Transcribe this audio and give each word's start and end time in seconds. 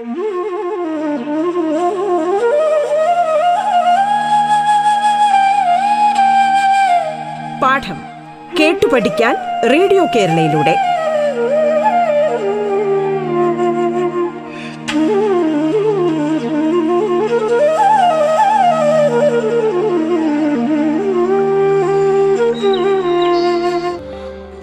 പാഠം 0.00 0.08
കേട്ടു 8.60 8.86
പഠിക്കാൻ 8.86 9.36
റേഡിയോ 9.70 10.06
കേരളയിലൂടെ. 10.16 10.76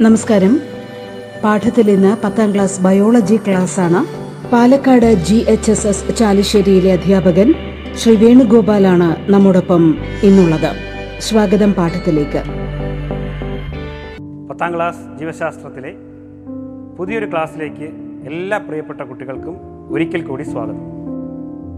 നമസ്കാരം. 0.01 0.61
പാഠത്തിൽ 1.43 1.91
ഇന്ന് 1.91 2.17
പത്താം 2.23 2.53
ക്ലാസ് 2.53 2.81
ബയോളജി 2.81 3.35
ക്ലാസ്സാണ് 3.35 4.16
Palakkad 4.53 5.13
G 5.13 5.35
H 5.35 5.71
S 5.71 5.87
S 5.87 6.15
ചാലിശ്ശേരിയിലെ 6.15 6.91
അധ്യാപകൻ 6.93 7.53
ശ്രീ 7.95 8.15
വേണുഗോപാലാണ് 8.15 9.31
നമ്മോടൊപ്പം 9.31 9.97
ഇന്നുള്ളത്. 10.23 10.75
സ്വാഗതം 11.19 11.73
പാഠത്തിലേക്ക്. 11.73 12.41
പത്താം 14.49 14.75
ക്ലാസ് 14.75 15.19
ജീവശാസ്ത്രത്തിലെ 15.19 15.93
പുതിയൊരു 16.97 17.31
ക്ലാസ്സിലേക്ക് 17.31 17.91
എല്ലാ 18.27 18.57
പ്രിയപ്പെട്ട 18.57 19.01
കുട്ടികൾക്കും 19.01 19.57
ഒരിക്കൽ 19.93 20.21
കൂടി 20.21 20.43
സ്വാഗതം. 20.43 20.79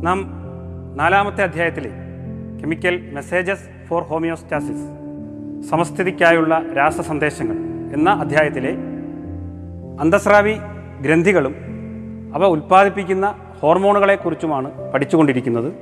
നാം 0.04 0.32
നാലാമത്തെ 0.96 1.44
അധ്യായത്തിലെ 1.44 1.90
കെമിക്കൽ 2.62 3.10
മെസ്സേജസ് 3.14 3.88
ഫോർ 3.88 4.04
ഹോമിയോസ്റ്റാസിസ് 4.04 4.86
സമസ്ഥിതിക്കായുള്ള 5.70 6.62
രാസസന്ദേശങ്ങൾ 6.78 7.56
എന്ന 7.94 8.10
അധ്യായത്തിലെ 8.10 8.72
അന്തസ്രാവി 10.00 10.54
ഗ്രന്ഥികളും 11.02 11.69
അവ 12.36 12.46
ഉൽപ്പാദിപ്പിക്കുന്ന 12.46 13.36
ഹോർമോണുകളെക്കുറിച്ചുമാണ് 13.60 14.92
പഠിച്ചുകൊണ്ടിരിക്കുന്നത്. 14.92 15.74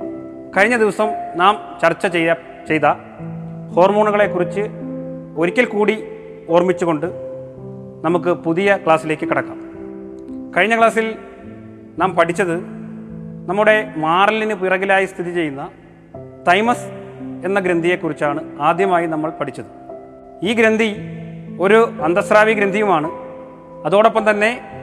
കഴിഞ്ഞ 0.56 0.76
ദിവസം 0.76 1.08
നാം 1.34 1.78
ചർച്ച 1.82 2.06
ചെയ്യ 2.06 2.36
ചെയ്ത 2.68 2.84
ഹോർമോണുകളെക്കുറിച്ച് 3.74 4.60
ഒരിക്കൽ 5.36 5.64
കൂടി 5.64 6.04
ഓർമ്മിച്ചുകൊണ്ട് 6.48 7.06
നമുക്ക് 8.04 8.28
പുതിയ 8.28 8.78
ക്ലാസ്സിലേക്ക് 8.84 9.28
കടക്കാം. 9.28 9.60
കഴിഞ്ഞ 10.56 10.78
ക്ലാസ്സിൽ 10.78 11.14
നാം 11.98 12.16
പഠിച്ചത് 12.16 12.56
നമ്മുടെ 13.46 13.94
മാറലിന് 13.96 14.54
പിറകിലായി 14.54 15.04
സ്ഥിതി 15.04 15.30
ചെയ്യുന്ന 15.30 15.70
തൈമസ് 16.48 16.84
എന്ന 17.44 17.60
ഗ്രന്ഥിയെക്കുറിച്ചാണ് 17.60 18.60
ആദ്യമായി 18.60 19.06
നമ്മൾ 19.06 19.30
പഠിച്ചത്. 19.30 19.66
ഈ 20.42 20.52
ഗ്രന്ഥി 20.52 20.96
ഒരു 21.60 21.90
അന്തസ്രാവി 22.02 22.52
ഗ്രന്ഥിയുമാണ്. 22.52 23.10
അതോടൊപ്പം 23.86 24.30
തന്നെ 24.30 24.77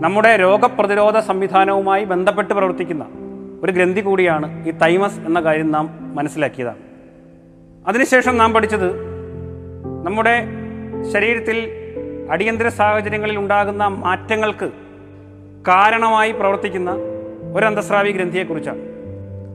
നമ്മുടെ 0.00 0.36
രോഗപ്രതിരോധ 0.36 1.18
സംവിധാനവുമായി 1.18 2.04
ബന്ധപ്പെട്ട് 2.04 2.54
പ്രവർത്തിക്കുന്ന 2.54 3.06
ഒരു 3.62 3.72
ഗ്രന്ഥി 3.72 4.00
കൂടിയാണ് 4.00 4.68
ഈ 4.68 4.70
തൈമസ് 4.70 5.20
എന്ന 5.20 5.40
കാര്യം 5.40 5.72
നാം 5.72 6.16
മനസ്സിലാക്കിയതാണ്. 6.16 6.78
അതിനുശേഷം 7.88 8.38
നാം 8.38 8.52
പഠിച്ചത് 8.52 8.90
നമ്മുടെ 10.02 10.44
ശരീരത്തിൽ 11.12 11.70
അടിയന്തര 12.30 12.68
സാഹചര്യങ്ങളിൽ 12.68 13.38
ഉണ്ടാകുന്ന 13.38 13.86
മാറ്റങ്ങൾക്ക് 13.86 14.70
കാരണമായി 15.68 16.32
പ്രവർത്തിക്കുന്ന 16.32 16.90
ഒരു 17.54 17.64
അന്തസ്രാവി 17.64 18.10
ഗ്രന്ഥിയെക്കുറിച്ചാണ്. 18.10 18.78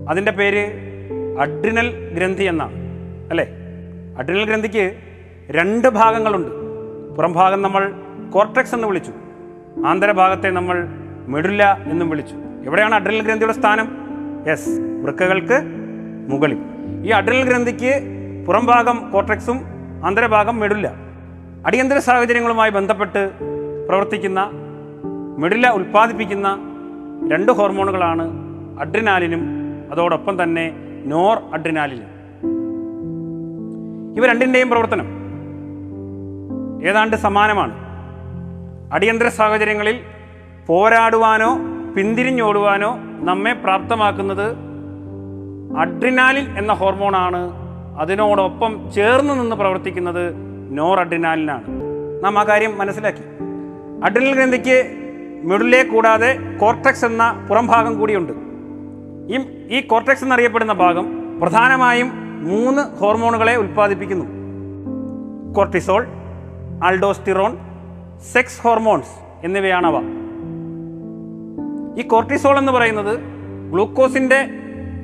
അതിന്റെ 0.10 0.32
പേര് 0.32 0.74
അഡ്രിനൽ 1.40 2.14
ഗ്രന്ഥി 2.14 2.44
എന്നാണ് 2.44 2.76
അല്ലേ? 3.30 3.48
അഡ്രിനൽ 4.18 4.46
ഗ്രന്ഥിക്ക് 4.46 4.98
രണ്ട് 5.50 5.88
ഭാഗങ്ങളുണ്ട്. 5.88 6.52
പുറം 7.16 7.34
ഭാഗം 7.34 7.62
നമ്മൾ 7.62 7.94
കോർട്ടക്സ് 8.32 8.76
എന്ന് 8.76 8.88
വിളിച്ചു. 8.88 9.12
ആന്തരഭാഗത്തെ 9.86 10.50
നമ്മൾ 10.50 10.88
മെഡുല്ല 11.28 11.78
എന്നും 11.88 12.10
വിളിച്ചു. 12.10 12.36
എവിടെയാണ് 12.66 12.96
അഡ്രിനൽ 12.96 13.24
ഗ്രന്ഥിയുടെ 13.24 13.54
സ്ഥാനം? 13.54 13.90
യെസ് 14.50 14.70
വൃക്കകൾക്ക് 15.04 15.62
മുകളിൽ. 16.30 16.58
ഈ 17.04 17.10
അഡ്രിനൽ 17.10 17.50
ഗ്രന്ഥിക്ക് 17.50 18.02
പുറംഭാഗം 18.48 19.12
കോട്രക്സും 19.12 19.60
ആന്തരഭാഗം 20.06 20.60
മെഡുല്ല 20.60 20.94
അടിയന്തര 21.66 21.98
സാഹചര്യങ്ങളുമായി 21.98 22.72
ബന്ധപ്പെട്ട് 22.72 23.32
പ്രവർത്തിക്കുന്ന 23.88 24.50
മെഡുല്ല 25.38 25.70
ഉൽപ്പാദിപ്പിക്കുന്ന 25.70 26.58
രണ്ട് 27.32 27.52
ഹോർമോണുകളാണ് 27.52 28.32
അഡ്രിനാലിനും 28.80 29.42
അതോടൊപ്പം 29.92 30.44
തന്നെ 30.44 30.74
നോർ 31.06 31.38
അഡ്രിനാലിനും. 31.54 32.14
ഇവ 34.18 34.26
രണ്ടിന്റെയും 34.26 34.70
പ്രവർത്തനം. 34.70 35.06
ഏതാണ്ട് 36.84 37.16
സമാനമാണ്. 37.16 37.83
അടിയന്തര 38.94 39.28
സാഹചര്യങ്ങളിൽ 39.28 40.00
പോരാടുവാനോ 40.68 41.58
പിന്തിരിഞ്ഞോടുവാനോ 41.98 42.98
നമ്മെ 43.22 43.54
പ്രാപ്തമാക്കുന്നത് 43.54 44.56
അഡ്രിനാലിൻ 45.80 46.58
എന്ന 46.58 46.74
ഹോർമോണാണ്. 46.74 47.52
അതിനോടൊപ്പം 48.00 48.92
ചേർന്ന് 48.96 49.34
നിന്ന് 49.34 49.56
പ്രവർത്തിക്കുന്നത് 49.56 50.34
നോർ 50.78 51.00
അഡ്രിനാലിനാണ് 51.00 51.64
നാം 52.24 52.40
ആ 52.40 52.44
കാര്യം 52.44 52.78
മനസ്സിലാക്കി. 52.78 53.22
അഡ്രിനൽ 54.06 54.34
ഗ്രന്ഥിക്ക് 54.36 54.92
മിഡിലെ 55.44 55.84
കൂടാതെ 55.84 56.38
കോർട്ടക്സ് 56.62 57.06
എന്ന 57.06 57.48
പുറം 57.50 57.68
ഭാഗം 57.68 58.00
കൂടിയുണ്ട്. 58.00 58.34
ഈ 59.34 59.40
ഈ 59.78 59.82
കോർട്ടക്സ് 59.82 60.24
എന്നറിയപ്പെടുന്ന 60.24 60.74
ഭാഗം 60.74 61.40
പ്രധാനമായും 61.42 62.12
മൂന്ന് 62.44 62.82
ഹോർമോണുകളെ 62.82 63.56
ഉൽപ്പാദിപ്പിക്കുന്നു. 63.56 64.26
കോർട്ടിസോൾ 65.54 66.08
ആൾഡോസ്റ്റിറോൺ 66.84 67.58
സെക്സ് 68.32 68.62
ഹോർമോൺസ് 68.62 69.46
എന്നിവയാണവ. 69.46 70.02
ഈ 71.98 72.02
കോർട്ടിസോൾ 72.08 72.58
എന്ന് 72.58 72.72
പറയുന്നത് 72.72 73.20
ഗ്ലൂക്കോസിന്റെ 73.72 74.48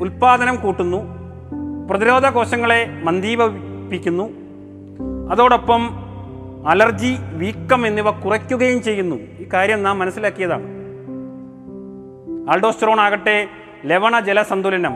ഉൽപ്പാദനം 0.01 0.55
കൂട്ടുന്നു 0.55 0.97
പ്രതിരോധ 1.89 2.27
കോശങ്ങളെ 2.27 2.87
മന്ദീപിപ്പിക്കുന്നു 3.03 4.29
അതോടൊപ്പം 5.31 5.89
അലർജി 6.67 7.17
വീക്കം 7.33 7.87
എന്നിവ 7.87 8.09
കുറയ്ക്കുകയും 8.09 8.83
ചെയ്യുന്നു. 8.83 9.15
ഈ 9.15 9.49
കാര്യം 9.53 9.83
നാം 9.83 9.99
മനസ്സിലാക്കിയതാണ്. 9.99 10.63
ആൾഡോസ്റ്ററോൺ 12.49 12.99
ആകട്ടെ 12.99 13.47
ലവണ 13.85 14.19
ജല 14.19 14.41
ജലസന്തുലനം 14.41 14.95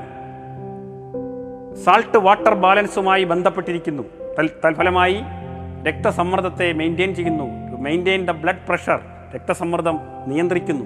സാൾട്ട് 1.84 2.18
വാട്ടർ 2.18 2.54
ബാലൻസുമായി 2.54 3.24
ബന്ധപ്പെട്ടിരിക്കുന്നു. 3.24 4.04
തൽഫലമായി 4.66 5.22
രക്തസമ്മർദ്ദത്തെ 5.88 6.74
മെയിന്റെയിൻ 6.74 7.16
ചെയ്യുന്നു. 7.16 7.63
മെയിന്റെയിൻ 7.84 8.26
ദ 8.26 8.32
ബ്ലഡ് 8.32 8.68
പ്രഷർ 8.70 9.00
രക്തസമ്മർദ്ദം 9.36 10.00
നിയന്ത്രിക്കുന്നു. 10.28 10.86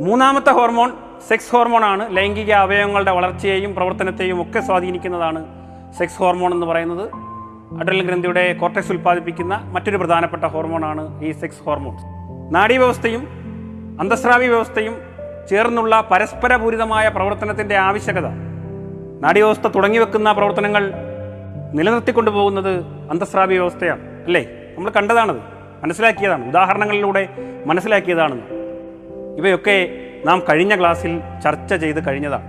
മൂന്നാമത്തെ 0.00 0.50
ഹോർമോൺ 0.50 0.92
സെക്സ് 1.28 1.52
ഹോർമോൺ 1.52 1.84
ആണ്. 1.84 2.16
ലൈംഗിക 2.16 2.52
അവയവങ്ങളുടെ 2.52 3.10
വളർച്ചയെയും 3.10 3.74
പ്രവർത്തനത്തെയും 3.74 4.42
ഒക്കെ 4.42 4.60
സ്വാധീനിക്കുന്നതാണ് 4.60 5.44
സെക്സ് 5.98 6.18
ഹോർമോൺ 6.18 6.54
എന്ന് 6.54 6.66
പറയുന്നത്. 6.66 7.10
അഡ്രൽ 7.80 8.02
ഗ്രന്ഥിയുടെ 8.02 8.52
കോർട്ടക്സ് 8.52 8.92
ഉൽപ്പാദിപ്പിക്കുന്ന 8.92 9.60
മറ്റൊരു 9.64 9.96
പ്രധാനപ്പെട്ട 9.96 10.44
ഹോർമോണാണ് 10.44 11.24
ഈ 11.24 11.32
സെക്സ് 11.32 11.62
ഹോർമോൺ 11.64 11.96
നാഡീവ്യവസ്ഥയും 12.52 13.28
അന്തസ്രാവി 14.00 14.46
വ്യവസ്ഥയും 14.46 14.98
ചേർന്നുള്ള 15.50 16.08
പരസ്പരപൂരിതമായ 16.10 17.08
പ്രവർത്തനത്തിന്റെ 17.08 17.76
ആവശ്യകത. 17.76 18.26
നാഡീവ്യവസ്ഥ 19.20 19.66
തുടങ്ങി 19.66 19.98
വെക്കുന്ന 19.98 20.32
പ്രവർത്തനങ്ങൾ 20.32 20.92
നിലനിർത്തിക്കൊണ്ടുപോകുന്നത് 21.72 22.84
അന്തസ്രാവി 23.10 23.54
വ്യവസ്ഥയാണ് 23.54 24.22
അല്ലേ? 24.22 24.48
നമ്മൾ 24.76 24.90
കണ്ടതാണത് 24.90 25.36
മനസ്സിലാക്കിയതാണ്. 25.82 26.48
ഉദാഹരണങ്ങളിലൂടെ 26.48 27.28
മനസ്സിലാക്കിയതാണെന്ന് 27.66 28.44
ഇവയൊക്കെ 29.38 29.88
നാം 30.24 30.42
കഴിഞ്ഞ 30.50 30.78
ക്ലാസ്സിൽ 30.78 31.20
ചർച്ച 31.44 31.74
ചെയ്ത് 31.74 32.08
കഴിഞ്ഞതാണ്. 32.08 32.42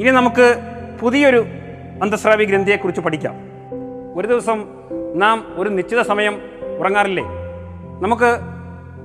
ഇനി 0.00 0.10
നമുക്ക് 0.10 0.56
പുതിയൊരു 1.00 1.44
അന്തസ്രാവി 2.02 2.44
ഗ്രന്ഥിയെക്കുറിച്ച് 2.44 3.00
പഠിക്കാം. 3.00 3.34
ഒരു 4.16 4.28
ദിവസം 4.28 4.64
നാം 5.14 5.46
ഒരു 5.56 5.68
നിശ്ചിത 5.68 6.02
സമയം 6.02 6.42
ഉറങ്ങാറില്ലേ? 6.78 7.24
നമുക്ക് 8.00 8.38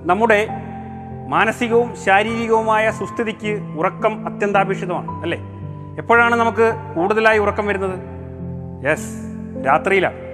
നമ്മുടെ 0.09 0.47
മാനസികവും 1.27 1.95
ശാരീരികവുമായ 2.05 2.91
സുസ്ഥിതിക്ക് 2.91 3.59
ഉറക്കം 3.79 4.27
അത്യന്താപേക്ഷിതമാണ് 4.27 5.21
അല്ലേ? 5.21 5.39
എപ്പോഴാണ് 5.97 6.35
നമുക്ക് 6.35 6.73
കൂടുതലായി 6.95 7.39
ഉറക്കം 7.39 7.67
വരുന്നത്? 7.67 7.99
യെസ് 8.89 9.09
രാത്രിയിലാണ്. 9.67 10.30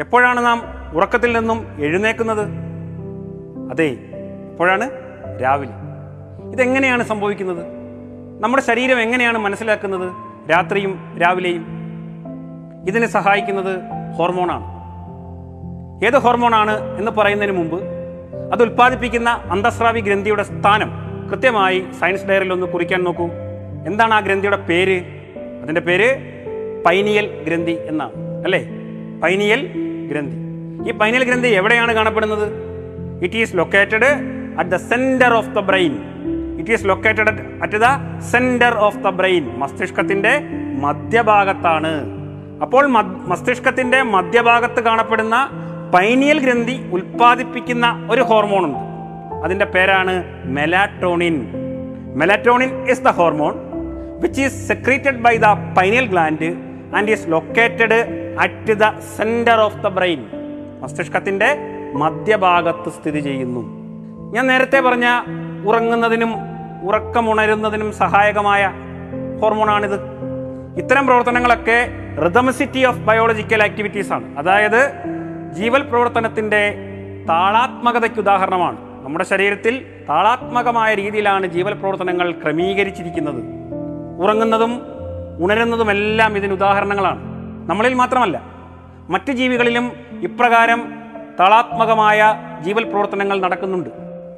എപ്പോഴാണ് 0.00 0.46
നാം 0.46 0.62
ഉറക്കത്തിൽ 0.94 1.38
നിന്നും 1.38 1.76
എഴുന്നേക്കുന്നത്? 1.78 2.48
അതെ 3.70 3.84
എപ്പോഴാണ് 4.52 4.90
രാവിലെ. 5.42 5.72
ഇതെങ്ങനെയാണ് 6.52 7.02
സംഭവിക്കുന്നത്? 7.02 7.64
നമ്മുടെ 8.40 8.62
ശരീരം 8.62 9.00
എങ്ങനെയാണ് 9.00 9.38
മനസ്സിലാക്കുന്നത് 9.38 10.12
രാത്രിയും 10.50 11.18
രാവിലെയും? 11.22 11.66
ഇതിനെ 12.88 13.06
സഹായിക്കുന്നത് 13.06 13.80
ഹോർമോണാണ്. 14.16 14.64
ഏത് 16.06 16.18
ഹോർമോണാണ് 16.18 16.98
എന്ന് 16.98 17.10
പറയുന്നതിന് 17.10 17.56
മുമ്പ് 17.56 17.84
അത് 18.52 18.62
ഉൽപ്പാദിപ്പിക്കുന്ന 18.62 19.30
അന്തസ്രാവി 19.30 20.00
ഗ്രന്ഥിയുടെ 20.00 20.42
സ്ഥാനം 20.42 20.90
കൃത്യമായി 21.30 21.84
സയൻസ് 22.00 22.24
ഡയറിയിൽ 22.24 22.52
ഒന്ന് 22.52 22.66
കുറിക്കാൻ 22.66 23.04
നോക്കൂ. 23.04 23.28
എന്താണ് 23.86 24.14
ആ 24.14 24.20
ഗ്രന്ഥിയുടെ 24.20 24.56
പേര്? 24.56 25.02
അതിന്റെ 25.62 25.80
പേര് 25.80 26.16
പൈനിയൽ 26.86 27.44
ഗ്രന്ഥി 27.44 27.72
എന്നാണ് 27.72 28.44
അല്ലേ? 28.44 28.66
പൈനിയൽ 29.22 29.79
ഗ്രന്ഥി. 30.12 30.36
ഈ 30.88 30.92
പൈനൽ 31.00 31.24
ഗ്രന്ഥി 31.24 31.48
എവിടെയാണ് 31.60 31.92
കാണപ്പെടുന്നത്? 31.92 32.46
It 33.24 33.38
is 33.42 33.56
located 33.56 34.10
at 34.58 34.70
the 34.70 34.76
centre 34.76 35.32
of 35.40 35.48
the 35.48 35.58
brain 35.70 35.92
it 36.60 36.70
is 36.70 36.86
located 36.86 37.32
at 37.64 37.80
the 37.84 37.88
centre 38.32 38.74
of 38.86 38.98
the 38.98 39.08
brain 39.20 39.44
മസ്തിഷ്കത്തിന്റെ 39.58 40.32
മധ്യഭാഗത്താണ്. 40.84 41.92
അപ്പോൾ 42.62 42.86
മസ്തിഷ്കത്തിന്റെ 43.30 44.02
മധ്യഭാഗത്ത് 44.02 44.80
കാണപ്പെടുന്ന 44.80 45.36
പൈനിയൽ 45.94 46.38
ഗ്രന്ഥി 46.44 46.76
ഉൽപ്പാദിപ്പിക്കുന്ന 46.92 48.08
ഒരു 48.10 48.22
ഹോർമോൺ 48.22 48.64
ഉണ്ട്. 48.64 48.78
അതിന്റെ 49.44 49.64
പേരാണ് 49.64 50.14
melatonin 50.56 51.36
melatonin 52.20 52.70
is 52.90 53.04
the 53.04 53.08
hormone 53.08 53.54
which 54.22 54.40
is 54.42 54.68
secreted 54.68 55.20
by 55.26 55.36
the 55.36 55.48
pineal 55.78 56.06
gland 56.06 56.48
and 56.96 57.10
is 57.10 57.26
located 57.28 57.98
at 58.38 58.72
the 58.72 58.98
centre 59.16 59.60
of 59.60 59.76
the 59.76 59.86
brain. 59.86 60.26
മസ്തിഷ്കത്തിന്റെ 60.80 61.56
മധ്യഭാഗത്ത് 61.94 62.90
സ്ഥിതി 62.90 63.20
ചെയ്യുന്നു. 63.20 63.60
ഞാൻ 64.32 64.46
നേരത്തെ 64.46 64.80
പറഞ്ഞ 64.80 65.04
ഉറങ്ങുന്നതിനും 65.66 66.34
ഉറക്കമുണരുന്നതിനും 66.82 67.92
സഹായകമായ 67.92 68.72
ഹോർമോണാണിത്. 69.40 70.00
ഇത്തരം 70.76 71.06
പ്രവർത്തനങ്ങളൊക്കെ 71.06 71.88
റിതമസിറ്റി 72.22 72.84
ഓഫ് 72.84 72.98
ബയോളജിക്കൽ 72.98 73.62
ആക്ടിവിറ്റീസ് 73.62 74.12
ആണ്. 74.12 74.38
അതായത് 74.38 74.92
ജീവൽ 75.52 75.82
പ്രവർത്തനത്തിന്റെ 75.82 76.74
താളാത്മകതയ്ക്ക് 77.28 78.18
ഉദാഹരണമാണ്. 78.18 78.76
നമ്മുടെ 79.04 79.24
ശരീരത്തിൽ 79.24 79.86
താളാത്മകമായ 80.08 80.94
രീതിയിലാണ് 80.94 81.46
ജീവൽ 81.46 81.72
പ്രവർത്തനങ്ങൾ 81.72 82.30
ക്രമീകരിച്ചിരിക്കുന്നത്. 82.30 83.42
ഉറങ്ങുന്നതും 84.20 84.82
ഉണരുന്നതുമെല്ലാം 85.40 86.36
ഇതിന് 86.36 86.52
ഉദാഹരണങ്ങളാണ്. 86.52 87.29
നമ്മളിൽ 87.68 87.94
മാത്രമല്ല 87.94 88.42
മറ്റ് 89.08 89.32
ജീവികളിലും 89.32 89.92
ഇപ്രകാരം 90.22 90.92
താളാത്മകമായ 91.40 92.34
ജീവൽ 92.62 92.90
പ്രവർത്തനങ്ങൾ 92.90 93.40
നടക്കുന്നുണ്ട്. 93.40 93.90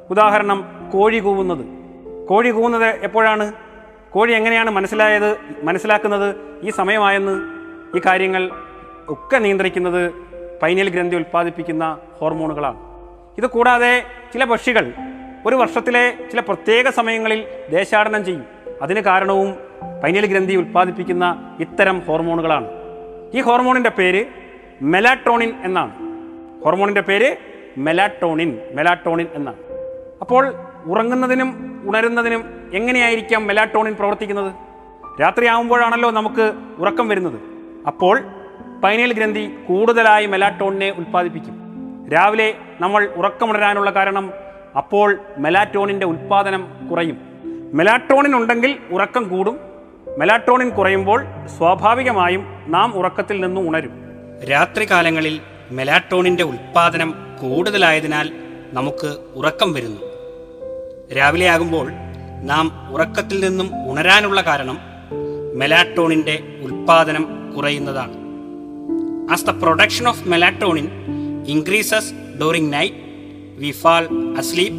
ഉദാഹരണം 0.09 0.89
കോഴി 0.93 1.19
കൂവുന്നത്. 1.19 1.65
കോഴി 2.27 2.49
കൂവുന്നത് 2.49 2.85
എപ്പോഴാണ്? 2.85 3.53
കോഴി 4.11 4.33
എങ്ങനെയാണ് 4.33 4.69
മനസ്സിലായത് 4.69 5.37
മനസ്സിലാക്കുന്നത് 5.63 6.35
ഈ 6.63 6.69
സമയമായെന്ന് 6.69 7.41
ഈ 7.97 8.01
കാര്യങ്ങൾ 8.05 8.49
ഒക്കെ 9.09 9.37
നിയന്ത്രിക്കുന്നത് 9.37 10.13
പൈനൽ 10.61 10.89
ഗ്രന്ഥി 10.89 11.15
ഉൽപ്പാദിപ്പിക്കുന്ന 11.15 11.97
ഹോർമോണുകളാണ്. 12.19 12.77
ഇത് 13.37 13.45
കൂടാതെ 13.45 14.03
ചില 14.33 14.43
പക്ഷികൾ 14.43 14.93
ഒരു 15.45 15.55
വർഷത്തിലെ 15.55 16.13
ചില 16.31 16.39
പ്രത്യേക 16.39 16.89
സമയങ്ങളിൽ 16.89 17.45
ദേശാടനം 17.69 18.25
ചെയ്യും. 18.25 18.45
അതിന് 18.81 18.99
കാരണവും 18.99 19.55
പൈനൽ 20.03 20.25
ഗ്രന്ഥി 20.25 20.55
ഉൽപ്പാദിപ്പിക്കുന്ന 20.55 21.55
ഇത്തരം 21.59 21.99
ഹോർമോണുകളാണ്. 21.99 22.82
ഈ 23.33 23.41
ഹോർമോണിന്റെ 23.41 23.89
പേര് 23.89 24.25
മെലാട്രോണിൻ 24.81 25.53
എന്നാണ്. 25.63 25.91
ഹോർമോണിന്റെ 26.65 27.01
പേര് 27.01 27.35
മെലാട്ടോണിൻ 27.77 28.59
മെലാട്ടോണിൻ 28.73 29.27
എന്നാണ്. 29.33 29.57
അപ്പോൾ 30.21 30.53
ഉറങ്ങുന്നതിനും 30.85 31.81
ഉണരുന്നതിനും 31.85 32.43
എങ്ങനെയായിരിക്കാം 32.73 33.47
മെലാട്ടോണിൻ 33.47 33.93
പ്രവർത്തിക്കുന്നത്? 33.93 34.53
രാത്രിയാവുമ്പോഴാണല്ലോ 35.21 36.11
നമുക്ക് 36.11 36.53
ഉറക്കം 36.77 37.07
വരുന്നത്. 37.07 37.39
അപ്പോൾ 37.87 38.21
പൈനൽ 38.83 39.13
ഗ്രന്ഥി 39.13 39.55
കൂടുതലായി 39.69 40.25
മെലാട്ടോണിനെ 40.25 40.91
ഉൽപ്പാദിപ്പിക്കും. 40.91 41.53
രാവിലെ 42.13 42.55
നമ്മൾ 42.79 43.13
ഉറക്കമുണരാനുള്ള 43.15 43.89
കാരണം 43.89 44.33
അപ്പോൾ 44.77 45.19
മെലാറ്റോണിന്റെ 45.37 46.05
ഉൽപ്പാദനം 46.05 46.67
കുറയും. 46.91 47.17
മെലാട്ടോണിൻ 47.73 48.35
ഉണ്ടെങ്കിൽ 48.35 48.77
ഉറക്കം 48.91 49.29
കൂടും 49.29 49.59
മെലാട്ടോണിൻ 50.17 50.69
കുറയുമ്പോൾ 50.69 51.25
സ്വാഭാവികമായും 51.57 52.43
നാം 52.67 52.95
ഉറക്കത്തിൽ 52.95 53.45
നിന്നും 53.45 53.69
ഉണരും. 53.69 53.93
രാത്രികാലങ്ങളിൽ 54.51 55.39
മെലാട്രോണിന്റെ 55.71 56.43
ഉൽപ്പാദനം 56.43 57.13
കൂടുതലായതിനാൽ 57.41 58.31
നമുക്ക് 58.73 59.17
ഉറക്കം 59.35 59.73
വരുന്നു. 59.73 60.01
രാവിലെ 61.15 61.45
ആകുമ്പോൾ 61.45 61.91
നാം 62.41 62.93
ഉറക്കത്തിൽ 62.93 63.47
നിന്നും 63.47 63.91
ഉണരാനുള്ള 63.91 64.41
കാരണം 64.41 64.77
മെലാട്രോണിന്റെ 65.55 66.39
ഉൽപ്പാദനം 66.61 67.53
കുറയുന്നതാണ്. 67.55 68.13
As 69.31 69.45
the 69.45 69.49
production 69.49 70.07
of 70.07 70.27
melatonin 70.27 70.89
increases 71.47 72.13
during 72.13 72.73
night 72.73 72.95
we 73.57 73.71
fall 73.71 74.07
asleep 74.37 74.73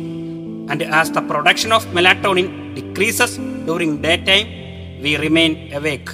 and 0.71 0.85
as 0.85 1.11
the 1.11 1.19
production 1.19 1.75
of 1.75 1.89
melatonin 1.89 2.75
decreases 2.75 3.39
during 3.41 4.03
day 4.03 4.25
time 4.29 4.64
we 5.05 5.17
remain 5.17 5.53
awake 5.73 6.13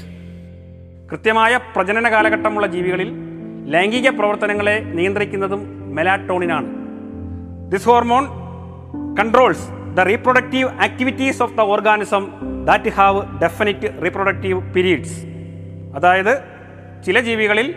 കൃത്യമായ 1.11 1.57
പ്രജനന 1.57 2.11
കാലഘട്ടമുള്ള 2.11 2.67
ജീവികളിൽ 2.67 3.13
ലൈംഗിക 3.71 4.09
പ്രവർത്തനങ്ങളെ 4.11 4.81
നിയന്ത്രിക്കുന്നതും 4.81 5.93
മെലാറ്റോണിനാണ് 5.95 6.69
this 7.71 7.89
hormone 7.89 8.27
controls 9.19 9.67
the 9.95 10.01
reproductive 10.01 10.69
activities 10.69 11.43
of 11.43 11.57
the 11.57 11.61
organism 11.61 12.31
that 12.65 12.89
have 12.89 13.41
definite 13.43 14.05
reproductive 14.05 14.73
periods 14.73 15.19
അതായത് 15.97 16.45
ചില 17.07 17.21
ജീവികളിൽ 17.21 17.75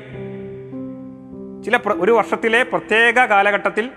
ചില 1.65 1.79
ഒരു 1.99 2.11
വർഷത്തിലെ 2.11 2.63
പ്രത്യേക 2.63 3.25
കാലഘട്ടത്തിൽ 3.25 3.91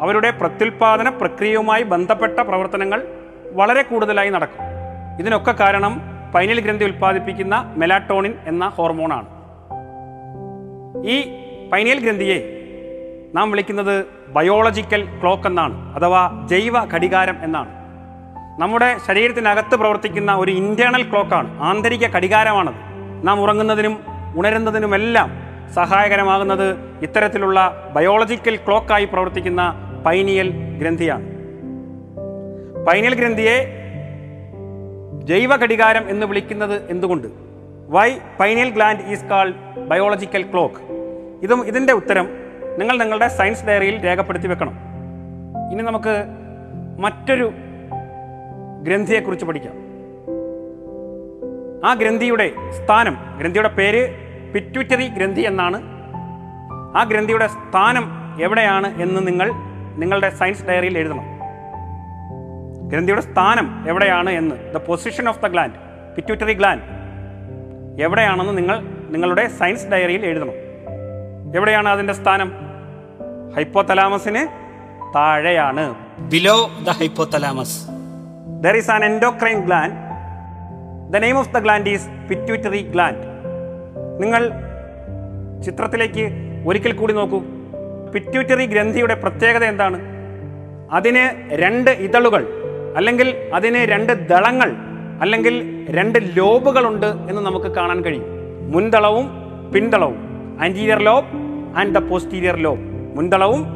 അവരുടെ 0.00 0.30
പ്രത്യുൽപാദന 0.30 1.08
പ്രക്രിയയുമായി 1.08 1.82
ബന്ധപ്പെട്ട 1.82 2.40
പ്രവർത്തനങ്ങൾ 2.40 3.00
വളരെ 3.52 3.82
കൂടുതലായി 3.82 4.30
നടക്കും. 4.30 4.64
ഇതിനൊക്കെ 5.20 5.52
കാരണം 5.60 6.11
പൈനൽ 6.34 6.60
ഗ്രന്ഥി 6.60 6.84
ഉൽപ്പാദിപ്പിക്കുന്ന 6.84 7.74
മെലാട്ടോണിൻ 7.76 8.34
എന്ന 8.46 8.68
ഹോർമോണാണ്. 8.68 9.26
ഈ 11.06 11.22
പൈനൽ 11.72 12.00
ഗ്രന്ഥിയെ 12.00 12.58
നാം 13.34 13.50
വിളിക്കുന്നത് 13.50 14.06
ബയോളജിക്കൽ 14.28 15.08
ക്ലോക്ക് 15.20 15.46
എന്നാണ് 15.46 15.94
അഥവാ 15.94 16.46
ജൈവ 16.50 16.84
ഘടികാരം 16.94 17.36
എന്നാണ്. 17.42 17.68
നമ്മുടെ 18.60 18.96
ശരീരത്തിനകത്ത് 19.08 19.76
പ്രവർത്തിക്കുന്ന 19.76 20.32
ഒരു 20.32 20.50
ഇന്റേണൽ 20.50 21.02
ക്ലോക്കാണ് 21.02 21.60
ആന്തരിക 21.60 22.06
ഘടികാരമാണത്. 22.06 22.74
നാം 23.24 23.40
ഉറങ്ങുന്നതിനും 23.40 23.98
ഉണരുന്നതിനുമെല്ലാം 24.36 25.30
സഹായകരമാകുന്നത് 25.74 26.76
ഇത്തരത്തിലുള്ള 27.02 27.90
ബയോളജിക്കൽ 27.94 28.56
ക്ലോക്കായി 28.56 29.04
പ്രവർത്തിക്കുന്ന 29.04 29.74
പൈനിയൽ 30.06 30.50
ഗ്രന്ഥിയാണ്. 30.78 31.26
പൈനിയൽ 32.86 33.14
ഗ്രന്ഥിയെ 33.14 33.81
ജൈവ 35.24 35.56
ഘടികാരം 35.56 36.10
എന്ന് 36.10 36.26
വിളിക്കുന്നത് 36.26 36.90
എന്തുകൊണ്ട്? 36.90 37.28
Why 37.88 38.18
pineal 38.40 38.70
gland 38.70 39.00
is 39.06 39.24
called 39.24 39.54
biological 39.78 40.42
clock 40.42 40.76
ഇതും 41.42 41.66
ഇതിന്റെ 41.66 41.92
ഉത്തരം 41.92 42.28
നിങ്ങൾ 42.78 42.98
നിങ്ങളുടെ 42.98 43.28
സയൻസ് 43.28 43.66
ഡയറിയിൽ 43.66 44.04
രേഖപ്പെടുത്തി 44.04 44.46
വെക്കണം. 44.46 44.74
ഇനി 45.72 45.82
നമുക്ക് 45.82 46.24
മറ്റൊരു 46.98 47.52
ഗ്രന്ഥിയെക്കുറിച്ച് 48.82 49.46
പഠിക്കാം. 49.46 49.74
ആ 51.84 51.94
ഗ്രന്ഥിയുടെ 51.94 52.52
സ്ഥാനം 52.70 53.16
ഗ്രന്ഥിയുടെ 53.38 53.68
പേര് 53.68 54.08
പിറ്റ്യൂറ്ററി 54.52 55.08
ഗ്രന്ഥി 55.08 55.40
എന്നാണ്. 55.40 55.82
ആ 56.96 57.04
ഗ്രന്ഥിയുടെ 57.10 57.46
സ്ഥാനം 57.46 58.08
എവിടെയാണ് 58.42 59.02
എന്ന് 59.02 59.26
നിങ്ങൾ 59.26 59.50
നിങ്ങളുടെ 59.96 60.30
സയൻസ് 60.30 60.66
ഡയറിയിൽ 60.66 60.98
എഴുതണം. 60.98 61.31
ഗ്രന്ഥിയുടെ 62.92 63.20
സ്ഥാനം 63.20 63.84
എവിടെയാണ് 63.88 64.30
എന്ന് 64.30 64.74
the 64.74 64.76
position 64.76 65.28
of 65.28 65.42
the 65.42 65.46
gland 65.46 65.72
pituitary 66.16 66.52
gland 66.52 66.82
എവിടെയാണെന്ന് 68.02 68.58
നിങ്ങൾ 68.58 68.80
നിങ്ങളുടെ 69.10 69.48
സയൻസ് 69.48 69.86
ഡയറിയിൽ 69.86 70.26
എഴുതണം. 70.26 70.52
എവിടെയാണ് 71.56 71.88
അതിന്റെ 71.88 72.12
സ്ഥാനം? 72.12 72.52
ഹൈപ്പോതലാമസിന് 73.56 74.48
താഴെയാണ്. 75.14 75.94
Below 76.18 76.70
the 76.86 76.90
hypothalamus 76.90 77.88
there 78.60 78.76
is 78.76 78.90
an 78.90 79.04
endocrine 79.04 79.60
gland 79.60 79.94
the 81.12 81.16
name 81.16 81.38
of 81.38 81.52
the 81.52 81.58
gland 81.58 81.88
is 81.88 82.08
pituitary 82.28 82.82
gland 82.82 83.22
നിങ്ങൾ 84.22 84.52
ചിത്രത്തിലേക്ക് 85.62 86.32
ഒരിക്കൽ 86.66 86.92
കൂടി 86.92 87.12
നോക്കൂ. 87.12 87.42
പിറ്റ്യൂട്ടറി 88.14 88.66
ഗ്രന്ഥിയുടെ 88.66 89.14
പ്രത്യേകത 89.14 89.64
എന്താണ്? 89.64 90.00
അതിന് 90.92 91.54
രണ്ട് 91.54 91.90
ഇതളുകൾ. 91.90 92.61
അല്ലെങ്കിൽ 92.96 93.36
അതിന് 93.54 93.76
രണ്ട് 93.76 94.28
ദളങ്ങൾ 94.28 94.72
അല്ലെങ്കിൽ 95.20 95.86
രണ്ട് 95.90 96.18
ലോബുകളുണ്ട് 96.36 97.06
എന്ന് 97.06 97.42
നമുക്ക് 97.42 97.66
കാണാൻ 97.66 98.04
കഴിയും. 98.04 98.24
മുൻതളവും 98.72 99.30
പിന്തളവും 99.74 100.16
anterior 100.62 100.98
lobe 100.98 101.26
and 101.78 101.94
the 101.94 101.98
posterior 101.98 102.56
lobe 102.56 102.80
മുൻതളവും 103.16 103.66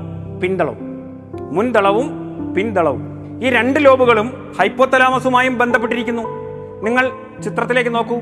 പിന്തളവും 0.40 0.78
മുൻതളവും 1.56 2.08
പിന്തളവും 2.54 3.02
ഈ 3.44 3.50
രണ്ട് 3.50 3.84
ലോബുകളും 3.84 4.54
ഹൈപ്പോതലാമസുമായും 4.60 5.58
ബന്ധപ്പെട്ടിരിക്കുന്നു. 5.58 6.22
നിങ്ങൾ 6.82 7.10
ചിത്രത്തിലേക്ക് 7.42 7.94
നോക്കൂ. 7.94 8.16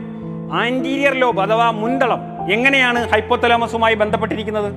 ആന്റീരിയർ 0.53 1.15
ലോബ് 1.15 1.41
അഥവാ 1.41 1.71
മുൻതളം 1.71 2.21
എങ്ങനെയാണ് 2.53 3.09
ഹൈപ്പോതലാമസുമായി 3.09 3.95
ബന്ധപ്പെട്ടിരിക്കുന്നത്? 3.95 4.75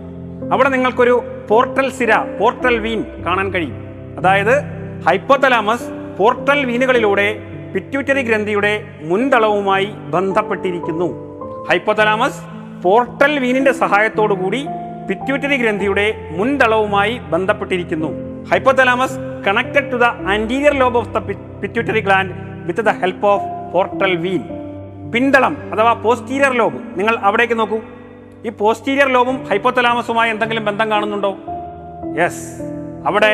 അവിടെ 0.54 0.70
നിങ്ങൾക്കൊരു 0.70 1.24
പോർട്ടൽ 1.50 1.90
സിര 1.92 2.18
പോർട്ടൽ 2.40 2.80
വീൻ 2.80 3.04
കാണാൻ 3.26 3.54
കഴിയും. 3.54 3.76
അതായത് 4.18 4.54
ഹൈപ്പോതലാമസ് 5.08 5.90
പോർട്ടൽ 6.18 6.66
വീനുകളിലൂടെ 6.66 7.28
പിറ്റ്യൂറ്ററി 7.74 8.22
ഗ്രന്ഥിയുടെ 8.22 8.84
മുൻതളവുമായി 9.02 9.86
ബന്ധപ്പെട്ടിരിക്കുന്നു. 9.86 11.08
ഹൈപ്പോതലാമസ് 11.70 12.42
പോർട്ടൽ 12.84 13.40
വീനിന്റെ 13.40 13.72
കൂടി 14.34 14.66
പിറ്റ്യൂട്ടറി 15.10 15.58
ഗ്രന്ഥിയുടെ 15.58 16.06
മുൻതളവുമായി 16.38 17.18
ബന്ധപ്പെട്ടിരിക്കുന്നു. 17.18 18.10
Hypothalamus 18.52 19.18
connected 19.48 19.92
to 19.92 19.96
the 19.96 20.04
anterior 20.04 20.74
lobe 20.74 20.98
of 20.98 21.10
the 21.10 21.18
pituitary 21.62 22.00
gland 22.00 22.34
with 22.68 22.80
the 22.80 22.90
help 22.90 23.26
of 23.26 23.74
portal 23.74 24.16
vein 24.16 24.44
പിന്തളം 25.14 25.58
അഥവാ 25.74 25.94
പോസ്റ്റീരിയർ 25.94 26.54
ലോബ് 26.54 26.80
നിങ്ങൾ 27.00 27.16
അവിടേക്ക് 27.28 27.60
നോക്കൂ. 27.60 27.80
ഈ 28.46 28.50
പോസ്റ്റീരിയർ 28.50 29.08
ലോബും 29.08 29.38
ഹൈപ്പോതലാമസുമായി 29.50 30.30
എന്തെങ്കിലും 30.30 30.66
ബന്ധം 30.66 30.92
കാണുന്നുണ്ടോ? 30.92 31.32
യെസ് 32.22 32.44
അവിടെ 33.08 33.32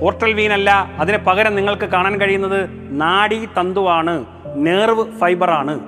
പോർട്ടൽ 0.00 0.32
വീൻ 0.32 0.52
അല്ല 0.52 0.70
അതിന് 0.98 1.16
പകരം 1.16 1.54
നിങ്ങൾക്ക് 1.54 1.84
കാണാൻ 1.84 2.20
കഴിയുന്നത് 2.20 2.70
നാഡീ 3.00 3.46
തന്തുവാണ്. 3.46 4.24
നേർവ് 4.54 5.18
ഫൈബറാണ്. 5.18 5.80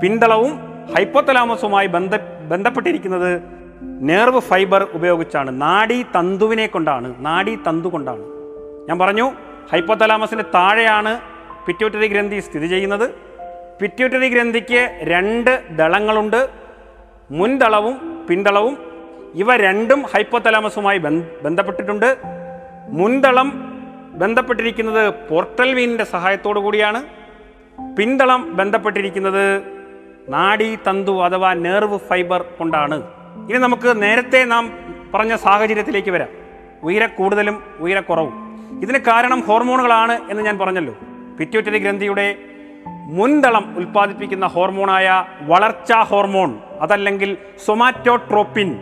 പിന്തളവും 0.00 0.58
ഹൈപ്പോത്തലാമസുമായി 0.96 1.86
ബന്ധ 1.86 2.16
ബന്ധപ്പെട്ടിരിക്കുന്നത് 2.48 3.42
നേർവ് 3.82 4.40
ഫൈബർ 4.40 4.86
ഉപയോഗിച്ചാണ്. 4.92 5.60
നാഡീ 5.60 6.02
തന്തുവിനെ 6.02 6.66
കൊണ്ടാണ്. 6.66 7.14
നാഡീ 7.18 7.54
തന്തു 7.54 7.88
കൊണ്ടാണ്. 7.88 8.22
ഞാൻ 8.88 8.98
പറഞ്ഞു 8.98 9.32
ഹൈപ്പോത്തലാമസിന് 9.72 10.42
താഴെയാണ് 10.54 11.20
പിറ്റ്യൂട്ടറി 11.66 12.06
ഗ്രന്ഥി 12.06 12.40
സ്ഥിതി 12.40 12.66
ചെയ്യുന്നത്. 12.66 13.10
പിറ്റ്യൂട്ടറി 13.80 14.28
ഗ്രന്ഥിക്ക് 14.28 15.00
രണ്ട് 15.02 15.62
ദളങ്ങളുണ്ട്. 15.70 16.48
മുൻതളവും 17.30 18.26
പിന്തളവും 18.30 18.78
ഇവ 19.34 19.56
രണ്ടും 19.56 20.02
ഹൈപ്പോത്തലാമസുമായി 20.02 20.98
ബന്ധപ്പെട്ടിട്ടുണ്ട്. 21.42 22.16
മുൻതളം 22.88 23.52
ബന്ധപ്പെട്ടിരിക്കുന്നത് 24.14 25.14
പോർട്ടൽ 25.28 25.74
വീനിന്റെ 25.74 26.04
സഹായത്തോടു 26.04 26.60
കൂടിയാണ്. 26.60 27.04
പിന്തളം 27.96 28.56
ബന്ധപ്പെട്ടിരിക്കുന്നത് 28.56 29.62
നാഡി 30.28 30.78
തന്തു 30.90 31.24
അഥവാ 31.24 31.54
നെർവ് 31.54 31.98
ഫൈബർ 31.98 32.44
കൊണ്ടാണ്. 32.58 33.02
ഇനി 33.50 33.58
നമുക്ക് 33.58 34.02
നേരത്തെ 34.02 34.44
നാം 34.44 34.70
പറഞ്ഞ 35.14 35.36
സാഹചര്യത്തിലേക്ക് 35.36 36.10
വരാം. 36.10 36.28
ഉയര 36.82 37.06
കൂടുതലും 37.06 37.62
ഉയരക്കുറവും 37.78 38.44
ഇതിന് 38.82 38.98
കാരണം 38.98 39.40
ഹോർമോണുകളാണ് 39.40 40.20
എന്ന് 40.30 40.42
ഞാൻ 40.42 40.58
പറഞ്ഞല്ലോ. 40.58 40.96
പിറ്റ്യൂട്ടറി 41.38 41.78
ഗ്രന്ഥിയുടെ 41.78 42.36
മുൻതളം 42.86 43.74
ഉൽപ്പാദിപ്പിക്കുന്ന 43.76 44.46
ഹോർമോണായ 44.46 45.24
വളർച്ചാ 45.40 46.02
ഹോർമോൺ 46.02 46.58
അതല്ലെങ്കിൽ 46.80 47.36
somatotropin 47.66 48.78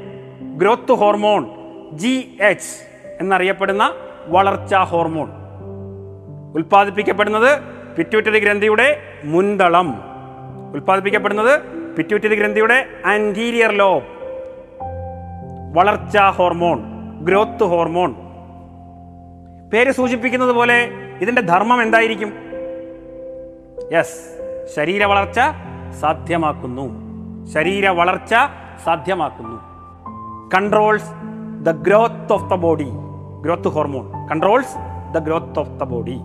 growth 0.58 0.92
hormone 0.92 1.46
G 1.92 2.38
H 2.40 2.91
എന്നറിയപ്പെടുന്ന 3.22 3.94
വളർച്ചാ 4.26 4.82
ഹോർമോൺ. 4.82 5.30
ഉൽപ്പാദിപ്പിക്കപ്പെടുന്നത് 6.54 7.62
പിറ്റ്യൂട്ടറി 7.96 8.38
ഗ്രന്ഥിയുടെ 8.38 9.02
മുൻതളം. 9.24 9.88
ഉൽപ്പാദിപ്പിക്കപ്പെടുന്നത് 10.72 11.60
പിറ്റ്യൂട്ടറി 11.96 12.34
ഗ്രന്ഥിയുടെ 12.34 12.86
ആന്റീരിയർ 13.06 13.70
ലോബ് 13.72 14.04
വളർച്ചാ 15.74 16.30
ഹോർമോൺ 16.30 16.82
ഗ്രോത്ത് 17.22 17.64
ഹോർമോൺ. 17.64 18.14
പേര് 19.70 19.90
സൂചിപ്പിക്കുന്നത് 19.92 20.52
പോലെ 20.52 20.90
ഇതിന്റെ 21.20 21.42
ധർമ്മം 21.42 21.82
എന്തായിരിക്കും? 21.82 22.32
യെസ് 23.92 24.18
ശരീര 24.76 25.04
വളർച്ച 25.04 25.40
സാധ്യമാക്കുന്നു. 26.00 26.86
ശരീര 27.46 27.88
വളർച്ച 27.88 28.34
സാധ്യമാക്കുന്നു. 28.84 29.58
Controls 30.54 31.10
the 31.62 31.70
growth 31.70 32.32
of 32.32 32.50
the 32.50 32.54
body 32.54 32.88
growth 33.42 33.68
hormone 33.68 34.28
controls 34.28 34.74
the 35.14 35.18
growth 35.18 35.58
of 35.58 35.70
the 35.70 35.82
body 35.82 36.16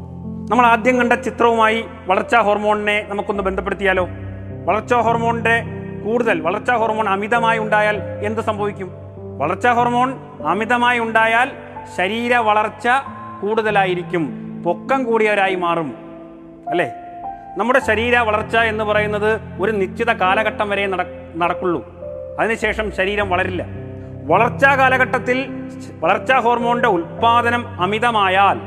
നമ്മൾ 0.52 0.66
ആദ്യം 0.66 0.98
കണ്ട 0.98 1.14
ചിത്രവുമായി 1.14 1.86
വളർച്ചാ 2.08 2.42
ഹോർമോണിനെ 2.42 3.06
നമുക്കൊന്ന് 3.10 3.44
ബന്ധപ്പെടുത്തിയാലോ? 3.44 4.08
വളർച്ചാ 4.66 5.02
ഹോർമോണിന്റെ 5.02 5.64
കൂടുതൽ 6.06 6.42
വളർച്ചാ 6.42 6.78
ഹോർമോൺ 6.78 7.10
അമിതമായി 7.10 7.60
ഉണ്ടായാൽ 7.60 8.02
എന്ത് 8.24 8.42
സംഭവിക്കും? 8.42 8.92
വളർച്ചാ 9.38 9.74
ഹോർമോൺ 9.74 10.14
അമിതമായി 10.46 11.00
ഉണ്ടായാൽ 11.00 11.52
ശരീര 11.98 12.36
വളർച്ച 12.36 12.88
കൂടുതലായിരിക്കും. 13.42 14.24
പൊക്കം 14.66 15.04
കൂടിയവരായി 15.04 15.56
മാറും. 15.56 15.94
അല്ലേ? 16.70 16.92
നമ്മുടെ 17.58 17.80
ശരീര 17.80 18.18
വളർച്ച 18.18 18.56
എന്ന് 18.56 18.84
പറയുന്നത് 18.84 19.40
ഒരു 19.60 19.72
നിശ്ചിത 19.72 20.12
കാലഘട്ടം 20.12 20.70
വരെ 20.70 20.88
നട 20.88 21.02
നടക്കുള്ളൂ. 21.38 21.86
അതിനുശേഷം 22.40 22.92
ശരീരം 22.92 23.30
വളരില്ല. 23.30 23.87
വളർച്ചാ 24.28 24.76
കാലഘട്ടത്തിൽ 24.76 25.50
വളർച്ചാ 26.00 26.40
ഹോർമോണിന്റെ 26.40 26.90
ഉൽപാദനം 26.90 27.82
അമിതമായാൽ 27.82 28.58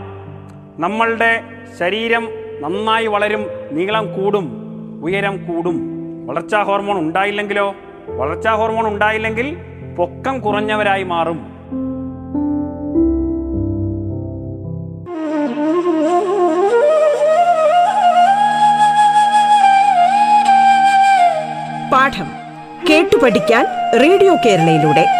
നമ്മളുടെ 0.78 1.42
ശരീരം 1.78 2.28
നന്നായി 2.60 3.06
വളരും 3.06 3.46
നീളം 3.70 4.12
കൂടും 4.12 4.46
ഉയരം 5.02 5.36
കൂടും. 5.46 5.76
വളർച്ചാ 6.26 6.62
ഹോർമോൺ 6.62 6.98
ഉണ്ടായില്ലെങ്കിലോ? 6.98 7.74
വളർച്ചാ 8.08 8.54
ഹോർമോൺ 8.54 8.86
ഉണ്ടായില്ലെങ്കിൽ 8.86 9.56
പൊക്കം 9.98 10.40
കുറഞ്ഞവരായി 10.40 11.02
മാറും. 11.02 11.38
പാഠം 21.92 22.30
കേട്ടു 22.90 23.16
റേഡിയോ 24.02 24.36
കേരളയിലൂടെ. 24.46 25.19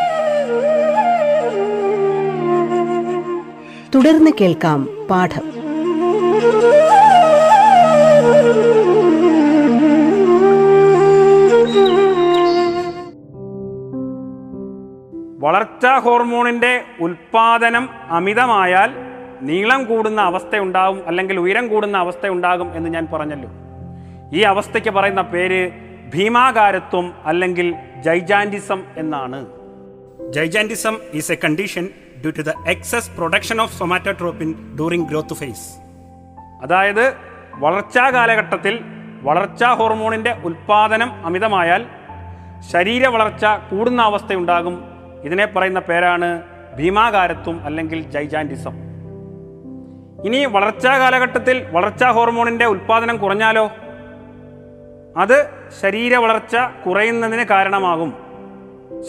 തുടർന്ന് 3.95 4.31
കേൾക്കാം 4.41 5.07
പാഠം. 5.09 5.41
വളർച്ചാ 15.39 15.99
ഹോർമോണിന്റെ 15.99 16.83
ഉൽപാദനം 16.99 17.89
അമിതമായാൽ 18.09 18.89
നീളം 19.41 19.85
കൂടുന്ന 19.85 20.21
അവസ്ഥയുണ്ടാവും 20.21 21.07
അല്ലെങ്കിൽ 21.07 21.39
ഉയരം 21.39 21.67
കൂടുന്ന 21.67 21.97
അവസ്ഥയുണ്ടാകും 21.97 22.75
എന്ന് 22.75 22.89
ഞാൻ 22.89 23.07
പറഞ്ഞല്ലോ. 23.13 23.49
ഈ 24.33 24.41
അവസ്ഥയ്ക്ക് 24.41 24.89
പറയുന്ന 24.89 25.21
പേര് 25.21 25.71
ഭീമാകാരത്വം 26.13 27.13
അല്ലെങ്കിൽ 27.25 27.75
ജൈജാൻഡിസം 28.01 28.83
എന്നാണ്. 28.97 29.45
Gigantism 30.29 30.97
is 31.13 31.31
a 31.31 31.35
condition 31.43 31.89
due 32.21 32.31
to 32.31 32.41
the 32.41 32.49
excess 32.67 33.11
production 33.11 33.61
of 33.61 33.79
somatotropin 33.79 34.75
during 34.75 35.09
growth 35.09 35.33
phase 35.33 35.77
അതായത് 36.63 37.13
വളർച്ചാ 37.53 38.09
കാലഘട്ടത്തിൽ 38.09 38.79
വളർച്ചാ 39.21 39.73
ഹോർമോണിന്റെ 39.73 40.31
ഉൽപാദനം 40.43 41.25
അമിതമായാൽ 41.25 41.85
ശരീര 42.71 43.07
വളർച്ച 43.07 43.45
കൂടുന്ന 43.45 44.01
അവസ്ഥയുണ്ടാകും. 44.01 44.83
ഇതിനെ 45.23 45.45
പറയുന്ന 45.45 45.79
പേരാണ് 45.79 46.41
ഭീമാകാരത്വം 46.77 47.65
അല്ലെങ്കിൽ 47.65 48.11
ജൈജാൻഡിസം. 48.11 48.73
ഇനി 50.25 50.45
വളർച്ചാ 50.45 50.99
കാലഘട്ടത്തിൽ 50.99 51.67
വളർച്ചാ 51.71 52.11
ഹോർമോണിന്റെ 52.11 52.65
ഉൽപാദനം 52.65 53.17
കുറഞ്ഞാലോ? 53.17 53.71
അത് 55.17 55.49
ശരീര 55.81 56.15
വളർച്ച 56.15 56.55
കുറയുന്നതിന് 56.87 57.43
കാരണമാകും. 57.43 58.13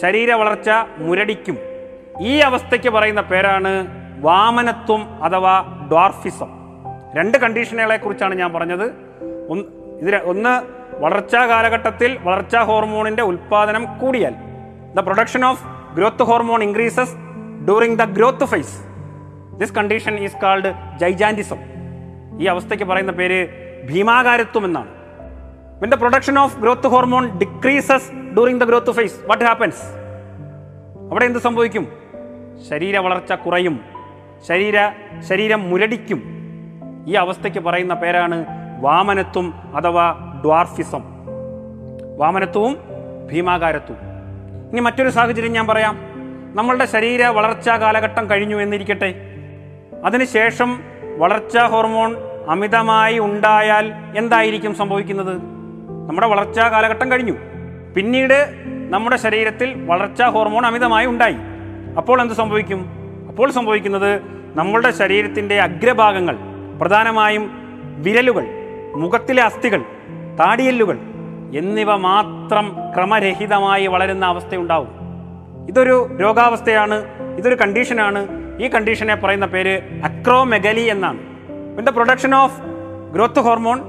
ശരീര 0.01 0.33
വളർച്ച 0.33 0.69
മുരടിക്കും. 0.97 1.57
ഈ 2.21 2.37
അവസ്ഥയ്ക്ക് 2.37 2.89
പറയുന്ന 2.89 3.21
പേരാണ് 3.21 3.87
വാമനത്വം 4.21 5.23
അഥവാ 5.23 5.65
ഡോർഫിസം 5.91 6.47
രണ്ട് 7.15 7.37
കണ്ടീഷനുകളെ 7.37 7.97
കുറിച്ചാണ് 7.97 8.35
ഞാൻ 8.35 8.53
പറഞ്ഞത്. 8.53 8.85
ഇതിൽ 10.01 10.15
ഒന്ന് 10.15 10.61
വളർച്ചാ 11.01 11.45
കാലഘട്ടത്തിൽ 11.47 12.17
വളർച്ചാ 12.21 12.63
ഹോർമോണിന്റെ 12.63 13.23
ഉൽപാദനം 13.23 13.99
കൂടിയാൽ. 13.99 14.35
The 14.95 14.99
production 14.99 15.45
of 15.45 15.63
growth 15.95 16.23
hormone 16.23 16.63
increases 16.63 17.15
during 17.65 17.99
the 17.99 18.03
growth 18.03 18.45
phase 18.45 18.77
this 19.59 19.73
condition 19.73 20.15
is 20.15 20.35
called 20.43 20.73
gigantism 20.99 21.57
ഈ 22.41 22.45
അവസ്ഥയ്ക്ക് 22.45 22.85
പറയുന്ന 22.85 23.11
പേര് 23.11 23.47
ഭീമാകാരത്വം 23.89 24.65
എന്നാണ്. 24.65 24.91
When 25.81 25.89
the 25.89 25.93
production 25.93 26.39
of 26.39 26.59
growth 26.59 26.87
hormone 26.87 27.39
decreases 27.39 28.11
during 28.11 28.61
the 28.61 28.63
growth 28.63 28.91
phase 28.91 29.19
what 29.25 29.45
happens 29.45 29.83
അവിടെ 31.11 31.25
എന്ത് 31.25 31.39
സംഭവിക്കും? 31.39 32.02
ശരീര 32.69 32.97
വളർച്ച 32.97 33.33
കുറയും. 33.33 33.79
ശരീര 34.47 34.91
ശരീരം 35.29 35.69
മുരടിക്കും. 35.69 36.23
ഈ 37.07 37.13
അവസ്ഥയ്ക്ക് 37.13 37.59
പറയുന്ന 37.59 37.93
പേരാണ് 37.93 38.45
വാമനത്വം 38.81 39.53
അഥവാ 39.75 40.33
ഡ്വാർഫിസം. 40.45 41.03
വാമനത്വവും 42.17 42.77
ഭീമാകാരത്വവും. 43.31 43.97
ഇനി 44.71 44.79
മറ്റൊരു 44.79 45.09
സാഹചര്യം 45.09 45.51
ഞാൻ 45.51 45.67
പറയാം. 45.67 45.99
നമ്മളുടെ 46.55 46.85
ശരീര 46.85 47.25
വളർച്ചാ 47.25 47.77
കാലഘട്ടം 47.77 48.29
കഴിഞ്ഞു 48.29 48.55
എന്നിരിക്കട്ടെ. 48.55 49.15
അതിനുശേഷം 50.05 50.79
വളർച്ചാ 51.17 51.67
ഹോർമോൺ 51.67 52.15
അമിതമായി 52.49 53.19
ഉണ്ടായാൽ 53.19 53.93
എന്തായിരിക്കും 54.17 54.75
സംഭവിക്കുന്നത്? 54.75 55.37
നമ്മുടെ 56.09 56.27
വളർച്ചാ 56.27 56.69
കാലഘട്ടം 56.69 57.11
കഴിഞ്ഞു. 57.11 57.33
പിന്നീട് 57.95 58.53
നമ്മുടെ 58.89 59.15
ശരീരത്തിൽ 59.15 59.85
വളർച്ചാ 59.85 60.29
ഹോർമോൺ 60.29 60.65
അമിതമായി 60.65 61.05
ഉണ്ടായി. 61.05 61.35
അപ്പോൾ 61.97 62.21
എന്ത് 62.21 62.33
സംഭവിക്കും? 62.33 62.81
അപ്പോൾ 63.29 63.51
സംഭവിക്കുന്നത് 63.51 64.21
നമ്മളുടെ 64.55 64.91
ശരീരത്തിന്റെ 64.91 65.59
അഗ്രഭാഗങ്ങൾ 65.61 66.37
പ്രധാനമായും 66.81 67.51
വിരലുകൾ 67.97 68.45
മുഖത്തിലെ 68.95 69.43
അസ്ഥികൾ 69.43 69.81
താടിയല്ലുകൾ 70.39 70.97
എന്നിവ 71.57 71.95
മാത്രം 71.95 72.75
ക്രമരഹിതമായി 72.95 73.87
വളരുന്ന 73.87 74.25
അവസ്ഥയുണ്ടാവും. 74.25 74.87
ഇതൊരു 75.69 76.17
രോഗാവസ്ഥയാണ് 76.21 76.97
ഇതൊരു 77.37 77.55
കണ്ടീഷനാണ്. 77.55 78.27
ഈ 78.61 78.67
കണ്ടീഷനെ 78.67 79.15
പറയുന്ന 79.15 79.45
പേര് 79.45 79.81
അക്രോമെഗലി 80.03 80.81
എന്നാണ്. 80.81 81.19
The 81.85 81.89
production 81.89 82.35
of 82.35 82.61
growth 83.13 83.39
hormone 83.39 83.81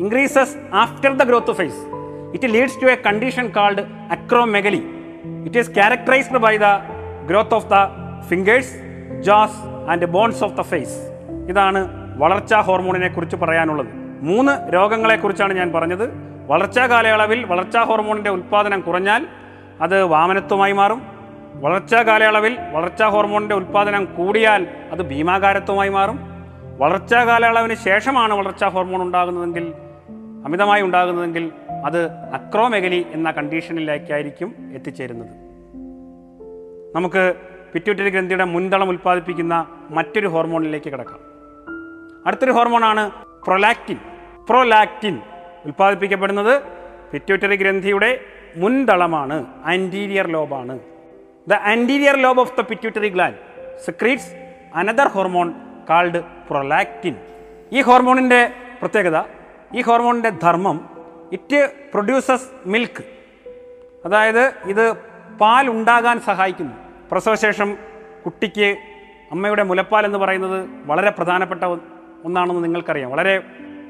increases 0.00 0.56
after 0.74 1.12
the 1.12 1.22
growth 1.22 1.52
phase 1.52 1.80
it 2.34 2.54
leads 2.54 2.82
to 2.82 2.86
a 2.86 2.94
condition 3.06 3.52
called 3.56 3.80
acromegaly 4.10 4.82
it 5.44 5.58
is 5.58 5.70
characterised 5.70 6.38
by 6.38 6.56
the 6.56 6.64
growth 7.26 7.54
of 7.54 7.66
the 7.66 7.74
fingers 8.28 8.74
jaws 9.20 9.90
and 9.90 10.04
bones 10.04 10.44
of 10.44 10.54
the 10.54 10.60
face 10.60 10.96
ഇതാണ് 11.48 11.88
വളർച്ചാ 12.18 12.60
ഹോർമോണിനെ 12.60 13.08
കുറിച്ച് 13.08 13.36
പറയാനുള്ളത്. 13.36 13.86
മൂന്ന് 14.20 14.74
രോഗങ്ങളെക്കുറിച്ചാണ് 14.74 15.54
ഞാൻ 15.54 15.72
പറഞ്ഞത്. 15.72 16.12
വളർച്ചാ 16.46 16.86
കാലയളവിൽ 16.86 17.44
വളർച്ചാ 17.44 17.84
ഹോർമോണിന്റെ 17.84 18.30
ഉൽപ്പാദനം 18.30 18.80
കുറഞ്ഞാൽ 18.80 19.26
അത് 19.80 20.02
വാമനത്വമായി 20.02 20.72
മാറും. 20.72 21.02
വളർച്ചാ 21.54 22.02
കാലയളവിൽ 22.02 22.58
വളർച്ചാ 22.72 23.08
ഹോർമോണിന്റെ 23.08 23.54
ഉൽപ്പാദനം 23.54 24.04
കൂടിയാൽ 24.04 24.66
അത് 24.92 25.02
ഭീമാകാരത്വമായി 25.02 25.88
മാറും. 25.88 26.20
വളർച്ചാ 26.78 27.24
കാലയളവിന് 27.24 27.74
ശേഷമാണ് 27.74 28.34
വളർച്ചാ 28.34 28.68
ഹോർമോൺ 28.68 29.02
ഉണ്ടാകുന്നതെങ്കിൽ 29.02 29.72
അമിതമായി 30.44 30.82
ഉണ്ടാകുന്നതെങ്കിൽ 30.82 31.52
അത് 31.84 32.06
അക്രോമെഗലി 32.12 33.06
എന്ന 33.12 33.30
കണ്ടീഷനിലേക്കായിരിക്കും 33.30 34.54
എത്തിച്ചേരുന്നത്. 34.74 35.43
നമുക്ക് 36.94 37.34
പിറ്റ്യൂട്ടറി 37.72 38.10
ഗ്രന്ഥിയുടെ 38.10 38.44
മുൻതളം 38.44 38.88
ഉൽപ്പാദിപ്പിക്കുന്ന 38.88 39.66
മറ്റൊരു 39.90 40.28
ഹോർമോണിലേക്ക് 40.28 40.92
കിടക്കാം. 40.92 41.20
അടുത്തൊരു 42.26 42.52
ഹോർമോണാണ് 42.52 43.10
പ്രൊലാക്റ്റിൻ. 43.46 43.98
പ്രൊലാക്റ്റിൻ 44.48 45.20
ഉൽപ്പാദിപ്പിക്കപ്പെടുന്നത് 45.64 46.62
പിറ്റ്യൂട്ടറി 47.12 47.56
ഗ്രന്ഥിയുടെ 47.56 48.20
മുൻതളമാണ് 48.56 49.46
anterior 49.64 50.26
ലോബാണ് 50.26 50.78
the 51.48 51.54
anterior 51.54 52.16
lobe 52.16 52.40
of 52.40 52.54
the 52.58 52.60
pituitary 52.60 53.08
gland 53.08 53.36
secretes 53.86 54.30
another 54.74 55.06
hormone 55.06 55.54
called 55.90 56.20
prolactin 56.50 57.16
ഈ 57.72 57.80
ഹോർമോണിന്റെ 57.80 58.52
പ്രത്യേകത 58.80 59.18
ഈ 59.74 59.80
ഹോർമോണിന്റെ 59.80 60.30
ധർമ്മം 60.30 60.88
ഇറ്റ് 61.32 61.60
പ്രൊഡ്യൂസസ് 61.92 62.48
മിൽക്ക് 62.66 63.04
അതായത് 64.04 64.44
ഇത് 64.64 64.94
പാൽ 65.40 65.70
ഉണ്ടാകാൻ 65.70 66.20
സഹായിക്കുന്നു. 66.20 66.83
പ്രസവശേഷം 67.14 67.78
കുട്ടിക്ക് 68.24 68.76
അമ്മയുടെ 69.32 69.62
മുലപ്പാൽ 69.62 70.04
എന്ന് 70.04 70.18
പറയുന്നത് 70.18 70.68
വളരെ 70.84 71.10
പ്രധാനപ്പെട്ട 71.10 71.64
ഒന്നാണെന്ന് 72.24 72.64
നിങ്ങൾക്കറിയാം. 72.64 73.10
വളരെ 73.10 73.42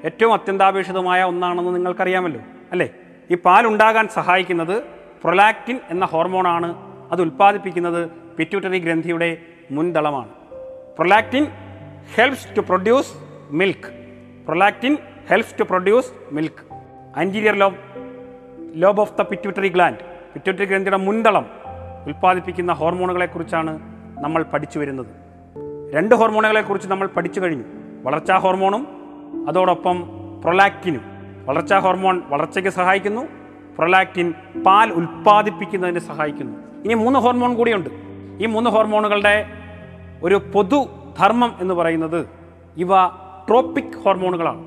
ഏറ്റവും 0.05 0.33
അത്യന്താപേക്ഷിതമായ 0.33 1.23
ഒന്നാണെന്ന് 1.23 1.75
നിങ്ങൾക്കറിയാമല്ലോ 1.75 2.41
അല്ലേ? 2.73 2.89
ഈ 3.31 3.35
പാൽ 3.35 3.67
ഉണ്ടാകാൻ 3.67 4.09
സഹായിക്കുന്നത് 4.09 4.85
പ്രൊലാക്റ്റിൻ 5.25 5.81
എന്ന 5.91 6.05
ഹോർമോണാണ്. 6.05 6.75
അത് 7.13 7.23
ഉൽപ്പാദിപ്പിക്കുന്നത് 7.23 8.11
പിറ്റ്യൂട്ടറി 8.11 8.79
ഗ്രന്ഥിയുടെ 8.79 9.37
മുൻതളമാണ് 9.71 10.29
prolactin 10.99 11.47
helps 12.15 12.57
to 12.57 12.61
produce 12.61 13.13
milk. 13.51 13.91
Prolactin 14.45 14.99
helps 15.31 15.59
to 15.59 15.63
produce 15.63 16.13
milk. 16.33 16.75
Anterior 17.17 17.55
lobe 17.55 17.77
lobe 18.75 19.01
of 19.01 19.19
the 19.19 19.23
pituitary 19.23 19.69
gland 19.69 19.99
pituitary 20.35 20.65
ഗ്രന്ഥിയുടെ 20.65 20.97
മുൻതളം 20.97 21.64
ഉൽപ്പാദിപ്പിക്കുന്ന 22.07 22.73
ഹോർമോണുകളെക്കുറിച്ചാണ് 22.73 23.79
നമ്മൾ 24.21 24.43
പഠിച്ചു 24.43 24.79
വരുന്നത്. 24.79 25.07
രണ്ട് 25.95 26.15
ഹോർമോണുകളെക്കുറിച്ച് 26.15 26.89
നമ്മൾ 26.89 27.07
പഠിച്ചു 27.07 27.41
കഴിഞ്ഞു. 27.41 27.65
വളർച്ചാ 28.03 28.39
ഹോർമോണും 28.39 28.89
അതോടൊപ്പം 29.49 30.05
പ്രൊലാക്റ്റിനും. 30.45 31.01
വളർച്ചാ 31.45 31.79
ഹോർമോൺ 31.79 32.23
വളർച്ചയ്ക്ക് 32.29 32.71
സഹായിക്കുന്നു 32.71 33.23
പ്രൊലാക്റ്റിൻ 33.79 34.35
പാൽ 34.67 34.93
ഉൽപ്പാദിപ്പിക്കുന്നതിന് 34.93 35.99
സഹായിക്കുന്നു. 35.99 36.59
ഇനി 36.85 36.95
മൂന്ന് 36.95 37.19
ഹോർമോൺ 37.19 37.55
കൂടിയുണ്ട്. 37.55 37.91
ഈ 38.41 38.47
മൂന്ന് 38.47 38.71
ഹോർമോണുകളുടെ 38.71 39.47
ഒരു 40.23 40.35
പൊതു 40.55 40.87
ധർമ്മം 41.19 41.55
എന്ന് 41.61 41.75
പറയുന്നത് 41.75 42.29
ഇവ 42.77 42.89
ട്രോപ്പിക് 43.49 44.03
ഹോർമോണുകളാണ്. 44.05 44.61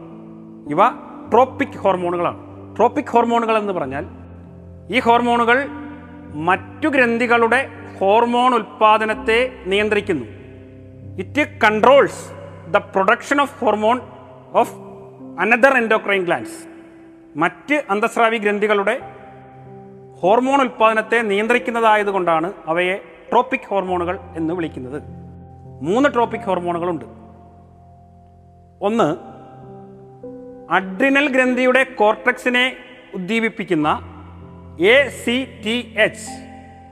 ഇവ 0.70 0.90
ട്രോപ്പിക് 1.32 1.78
ഹോർമോണുകളാണ്. 1.78 2.38
ട്രോപ്പിക് 2.78 3.06
ഹോർമോണുകൾ 3.06 3.58
എന്ന് 3.58 3.74
പറഞ്ഞാൽ 3.74 4.06
ഈ 4.92 5.00
ഹോർമോണുകൾ 5.00 5.70
മറ്റു 6.38 6.88
ഗ്രന്ഥികളുടെ 6.88 7.70
ഹോർമോൺ 8.00 8.56
ഉൽപ്പാദനത്തെ 8.56 9.64
നിയന്ത്രിക്കുന്നു. 9.66 10.26
It 11.18 11.60
controls 11.60 12.32
the 12.72 12.78
production 12.78 13.42
of 13.42 13.66
hormone 13.66 14.02
of 14.54 14.74
another 15.40 15.78
endocrine 15.78 16.24
glands 16.24 16.68
മറ്റ് 17.36 17.84
അന്തസ്രാവി 17.90 18.38
ഗ്രന്ഥികളുടെ 18.38 19.00
ഹോർമോൺ 20.20 20.62
ഉൽപ്പാദനത്തെ 20.62 21.22
നിയന്ത്രിക്കുന്നതായതുകൊണ്ടാണ് 21.22 22.54
അവയെ 22.68 23.02
ട്രോപ്പിക് 23.32 23.68
ഹോർമോണുകൾ 23.68 24.20
എന്ന് 24.36 24.54
വിളിക്കുന്നത്. 24.54 25.02
മൂന്ന് 25.82 26.10
ട്രോപ്പിക് 26.14 26.42
ഹോർമോണുകളുണ്ട്. 26.42 27.06
ഒന്ന് 28.82 29.18
അഡ്രിനൽ 30.74 31.30
ഗ്രന്ഥിയുടെ 31.30 31.84
കോർട്ടക്സിനെ 31.84 32.76
ഉദ്ദീപിപ്പിക്കുന്ന 33.14 34.17
എ 34.80 35.10
സി 35.10 35.62
ടി 35.66 35.96
എച്ച് 35.98 36.30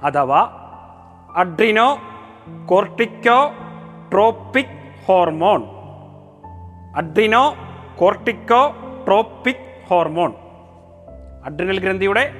അഥവാ 0.03 0.49
adrenocorticotropic 4.11 5.05
hormone. 5.05 5.63
Adrenocorticotropic 9.07 9.87
hormone. 9.87 10.33
Adrenal 11.45 11.79
ഗ്രന്ഥിയുടെ 11.79 12.31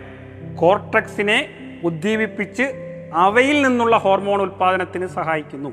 കോർട്ടക്സിനെ 0.56 1.50
ഉദ്ദീപിപ്പിച്ച് 1.84 2.64
അവയിൽ 3.14 3.62
നിന്നുള്ള 3.62 3.98
ഹോർമോൺ 3.98 4.42
ഉൽപ്പാദനത്തിന് 4.42 5.08
സഹായിക്കുന്നു. 5.08 5.70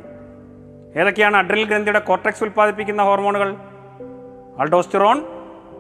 ഏതൊക്കെയാണ് 1.00 1.36
അഡ്രിനൽ 1.36 1.64
ഗ്രന്ഥിയുടെ 1.64 1.98
കോർട്ടക്സ് 1.98 2.44
ഉൽപ്പാദിപ്പിക്കുന്ന 2.44 3.02
ഹോർമോണുകൾ? 3.02 3.56
അൾഡോസ്റ്ററോൺ 4.58 5.24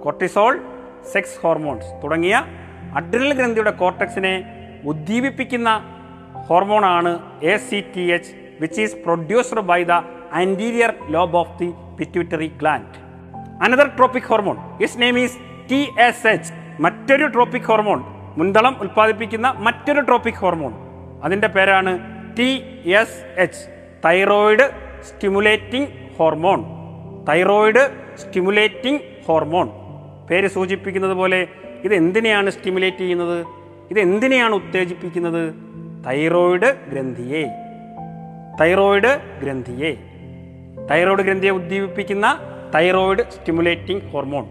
കോർട്ടിസോൾ 0.04 0.60
സെക്സ് 1.12 1.42
ഹോർമോൺസ് 1.42 2.02
തുടങ്ങിയ 2.02 2.44
അഡ്രിനൽ 2.98 3.32
ഗ്രന്ഥിയുടെ 3.32 3.72
കോർട്ടക്സിനെ 3.72 4.34
ഉദ്ദീപിപ്പിക്കുന്ന 4.84 5.70
ഹോർമോണാണ് 6.48 7.12
A 7.44 7.54
C 7.66 7.78
T 7.94 8.04
H 8.12 8.32
which 8.60 8.80
is 8.80 8.98
produced 9.04 9.64
by 9.70 9.80
the 9.84 9.96
anterior 10.40 10.90
lobe 11.10 11.36
of 11.36 11.56
the 11.58 11.68
pituitary 11.98 12.48
gland 12.60 12.98
another 13.64 13.88
tropic 13.96 14.28
hormone 14.28 14.56
is 14.84 14.98
name 15.00 15.16
is 15.18 15.38
T 15.70 15.80
S 15.98 16.26
H 16.26 16.50
മറ്റൊരു 16.80 17.26
ട്രോപ്പിക് 17.26 17.68
ഹോർമോൺ 17.70 18.00
മുൻതളം 18.36 18.74
ഉൽപ്പാദിപ്പിക്കുന്ന 18.80 19.48
മറ്റൊരു 19.58 20.00
ട്രോപ്പിക് 20.00 20.40
ഹോർമോൺ 20.40 20.72
അതിന്റെ 21.24 21.48
പേരാണ് 21.48 21.92
T 22.36 22.48
S 22.92 23.20
H 23.36 23.62
thyroid 24.06 24.66
stimulating 25.02 25.88
hormone 26.18 26.60
thyroid 27.28 27.82
stimulating 28.16 29.02
hormone 29.26 29.68
പേര് 30.30 30.48
സൂചിപ്പിക്കുന്നത് 30.48 31.14
പോലെ 31.14 31.40
ഇത് 31.84 31.94
എന്തിനെയാണ് 31.94 32.50
സ്റ്റിമുലേറ്റ് 32.50 32.96
ചെയ്യുന്നത്? 32.96 33.46
ഇത് 33.90 34.00
എന്തിനെയാണ് 34.00 34.54
ഉത്തേജിപ്പിക്കുന്നത്? 34.54 35.54
തൈറോയിഡ് 36.06 36.90
ഗ്രന്ഥിയെ. 36.90 37.46
തൈറോയിഡ് 38.60 39.40
ഗ്രന്ഥിയെ. 39.42 39.94
തൈറോയിഡ് 40.90 41.20
ഗ്രന്ഥിയെ 41.20 41.50
ഉദ്ദീപിപ്പിക്കുന്ന 41.50 42.38
തൈറോയിഡ് 42.74 43.30
സ്റ്റിമുലേറ്റിംഗ് 43.30 44.02
ഹോർമോൺ 44.02 44.44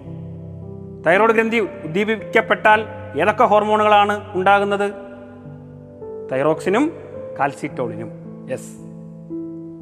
തൈറോയിഡ് 1.08 1.32
ഗ്രന്ഥി 1.32 1.58
ഉദ്ദീപിക്കപ്പെട്ടാൽ 1.60 2.86
ഏതൊക്കെ 3.22 3.44
ഹോർമോണുകളാണ് 3.44 4.34
ഉണ്ടാകുന്നത്? 4.34 4.92
തൈറോക്സിനും 6.32 6.94
കാൽസിറ്റോളിനും 7.40 8.12
യെസ് 8.52 8.78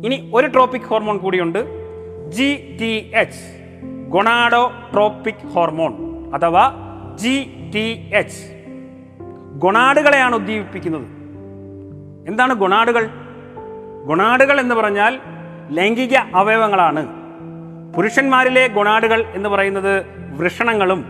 ഇനി 0.05 0.31
ഒരു 0.33 0.47
ട്രോപ്പിക് 0.47 0.81
ഹോർമോൺ 0.81 1.17
കൂടിയുണ്ട്. 1.17 1.65
G 2.29 2.77
T 2.81 3.12
H 3.15 3.59
gonadotropic 4.93 5.47
hormone. 5.47 5.93
അഥവാ 6.35 6.88
ജി 7.19 7.53
ടി 7.75 8.12
എച്ച്. 8.13 8.63
ഗുണാടുകളെയാണ് 9.55 10.36
ഉദ്ദീപിപ്പിക്കുന്നത്. 10.36 11.01
എന്താണ് 12.27 12.53
ഗുണാടുകൾ? 12.53 13.10
ഗുണാടുകൾ 14.05 14.60
എന്ന് 14.60 14.75
പറഞ്ഞാൽ 14.75 15.19
ലൈംഗിക 15.71 16.17
അവയവങ്ങളാണ്. 16.36 17.08
പുരുഷന്മാരിലെ 17.93 18.67
ഗുണാടുകൾ 18.67 19.25
എന്ന് 19.27 19.49
പറയുന്നത് 19.49 20.05
വൃഷണങ്ങളും 20.38 21.05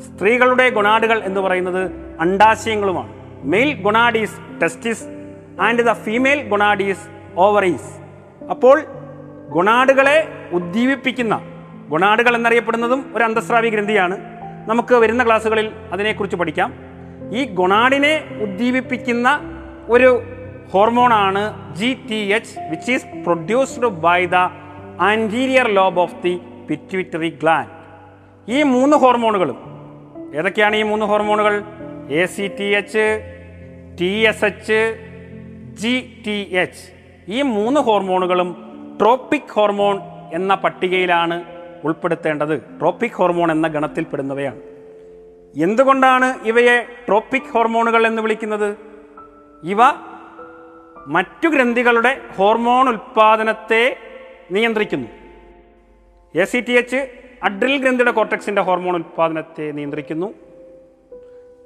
സ്ത്രീകളുടെ 0.00 0.70
ഗുണാടുകൾ 0.70 1.24
എന്ന് 1.24 1.40
പറയുന്നത് 1.40 1.90
അണ്ടാശയങ്ങളുമാണ് 2.20 3.12
male 3.44 3.82
gonads 3.82 4.60
testis 4.62 5.04
and 5.60 5.82
the 5.82 5.92
female 5.92 6.48
gonads 6.48 7.08
ovaries 7.36 7.98
അപ്പോൾ 8.50 8.82
ഗുണാടുകളെ 9.50 10.48
ഉദ്ദീപിപ്പിക്കുന്ന 10.52 11.40
ഗുണാടുകൾ 11.88 12.36
എന്നറിയപ്പെടുന്നതും 12.36 13.16
ഒരു 13.16 13.24
അന്തസ്രാവി 13.24 13.68
ഗ്രന്ഥിയാണ് 13.68 14.33
നമുക്ക് 14.68 14.94
വരുന്ന 14.94 15.24
ക്ലാസ്സുകളിൽ 15.24 15.72
അതിനെക്കുറിച്ച് 15.92 16.36
പഠിക്കാം. 16.36 16.72
ഈ 17.32 17.44
ഗൊണാഡിനെ 17.44 18.38
ഉദ്ദീപിപ്പിക്കുന്ന 18.42 19.28
ഒരു 19.88 20.22
ഹോർമോണാണ് 20.72 21.74
G 21.74 21.96
T 22.10 22.14
H 22.14 22.60
which 22.70 22.92
is 22.92 23.06
produced 23.24 23.86
by 23.86 24.26
the 24.26 24.34
anterior 25.00 25.68
lobe 25.68 26.00
of 26.00 26.14
the 26.24 26.40
pituitary 26.68 27.28
gland 27.28 27.70
ഈ 28.48 28.62
മൂന്ന് 28.62 28.96
ഹോർമോണുകളും 28.96 29.58
ഏതൊക്കെയാണ് 30.38 30.76
ഈ 30.76 30.82
മൂന്ന് 30.82 31.06
ഹോർമോണുകൾ? 31.06 31.64
A 32.10 32.24
C 32.26 32.50
T 32.58 32.64
H 32.64 33.04
T 34.00 34.10
S 34.20 34.44
H 34.44 34.80
G 35.80 36.22
T 36.26 36.56
H 36.62 36.82
ഈ 37.28 37.42
മൂന്ന് 37.42 37.80
ഹോർമോണുകളും 37.80 38.50
ട്രോപ്പിക് 39.00 39.52
ഹോർമോൺ 39.52 40.00
എന്ന 40.32 40.54
പട്ടികയിലാണ് 40.54 41.53
ഉൾപ്പെടുത്തേണ്ടത് 41.84 42.62
ട്രോപ്പിക് 42.80 43.12
ഹോർമോൺ 43.12 43.52
എന്ന 43.52 43.68
ഗണത്തിൽപ്പെടുന്നവയാണ് 43.68 44.60
എന്തുകൊണ്ടാണ് 45.56 46.38
ഇവയെ 46.44 46.86
ട്രോപ്പിക് 47.08 47.50
ഹോർമോണുകൾ 47.54 48.06
എന്ന് 48.06 48.22
വിളിക്കുന്നത്? 48.22 48.76
ഇവ 49.62 49.76
മറ്റു 51.06 51.48
ഗ്രന്ഥികളുടെ 51.48 52.20
ഹോർമോൺ 52.36 52.88
ഉൽപ്പാദനത്തെ 52.88 53.96
നിയന്ത്രിക്കുന്നു. 54.50 55.08
A 56.40 56.44
C 56.44 56.60
T 56.60 56.72
H 56.72 57.08
adrenal 57.42 57.76
ഗ്രന്ഥിയുടെ 57.78 58.10
കോർട്ടക്സിന്റെ 58.10 58.62
ഹോർമോൺ 58.62 58.94
ഉൽപ്പാദനത്തെ 58.94 59.70
നിയന്ത്രിക്കുന്നു. 59.70 60.34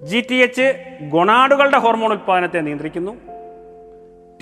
ജി 0.02 0.26
ടി 0.30 0.34
എച്ച് 0.34 0.74
ഗൊണാഡുകളുടെ 1.08 1.78
ഹോർമോൺ 1.78 2.10
ഉൽപ്പാദനത്തെ 2.10 2.58
നിയന്ത്രിക്കുന്നു. 2.58 3.12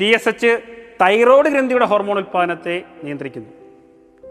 ടി 0.01 0.05
എസ് 0.05 0.29
എച്ച് 0.29 0.61
തൈറോയ്ഡ് 1.01 1.47
ഗ്രന്ഥിയുടെ 1.47 1.85
ഹോർമോൺ 1.85 2.17
ഉൽപ്പാദനത്തെ 2.17 2.83
നിയന്ത്രിക്കുന്നു. 3.05 3.51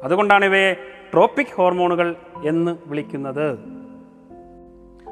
അതുകൊണ്ടാണ് 0.03 0.45
ഇവയെ 0.45 0.75
ട്രോപ്പിക് 1.15 1.55
ഹോർമോണുകൾ 1.55 2.15
എന്ന് 2.45 2.77
വിളിക്കുന്നത്. 2.85 3.59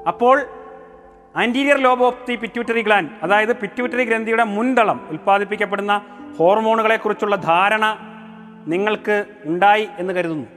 അപ്പോൾ 0.08 0.42
anterior 1.36 1.78
lobe 1.78 2.04
of 2.04 2.28
the 2.28 2.36
pituitary 2.36 2.82
gland 2.82 3.10
അതായത് 3.24 3.58
പിറ്റ്യൂട്ടറി 3.58 4.04
ഗ്രന്ഥിയുടെ 4.04 4.44
മുൻതളം 4.44 5.08
ഉൽപ്പാദിപ്പിക്കപ്പെടുന്ന 5.10 6.02
ഹോർമോണുകളെക്കുറിച്ചുള്ള 6.40 7.36
ധാരണ 7.36 7.98
നിങ്ങൾക്ക് 8.68 9.26
ഉണ്ടായി 9.46 9.88
എന്ന് 9.98 10.14
കരുതുന്നു. 10.14 10.48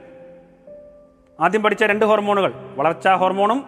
ആദ്യം 1.39 1.63
പഠിച്ച 1.63 1.83
രണ്ട് 1.83 2.05
ഹോർമോണുകൾ 2.05 2.53
വളർച്ചാ 2.75 3.15
ഹോർമോണും 3.15 3.65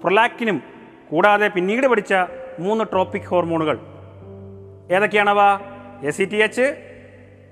പ്രൊലാക്റ്റിനും 0.00 0.62
കൂടാതെ 1.10 1.48
പിന്നീട് 1.48 1.86
പഠിച്ച 1.86 2.14
മൂന്ന് 2.58 2.84
ട്രോപ്പിക് 2.84 3.22
ഹോർമോണുകൾ. 3.22 3.78
ഏതൊക്കെയാണവ? 4.96 5.40
A 6.06 6.10
C 6.10 6.24
T 6.24 6.36
H 6.36 6.76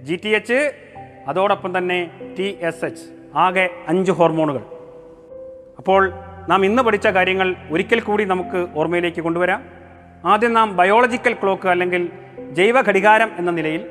G 0.02 0.20
T 0.24 0.28
H 0.28 0.72
അതോടൊപ്പം 1.28 1.78
തന്നെ 1.78 2.10
ടി 2.38 2.58
എസ് 2.60 2.84
എച്ച് 2.84 3.17
ആകെ 3.34 3.70
അഞ്ച് 3.88 4.12
ഹോർമോണുകൾ. 4.12 4.60
അപ്പോൾ 5.78 6.12
നാം 6.48 6.64
ഇന്ന് 6.64 6.82
പഠിച്ച 6.82 7.06
കാര്യങ്ങൾ 7.06 7.56
ഒരിക്കൽ 7.70 8.00
കൂടി 8.00 8.24
നമുക്ക് 8.24 8.66
ഓർമ്മയിലേക്ക് 8.74 9.20
കൊണ്ടുവരാം. 9.20 9.64
ആദ്യം 10.24 10.52
നാം 10.52 10.76
ബയോളജിക്കൽ 10.76 11.32
ക്ലോക്ക് 11.32 11.68
അല്ലെങ്കിൽ 11.68 12.10
ജൈവ 12.50 12.80
ഘടികാരം 12.80 13.30
എന്ന 13.38 13.50
നിലയിൽ 13.50 13.86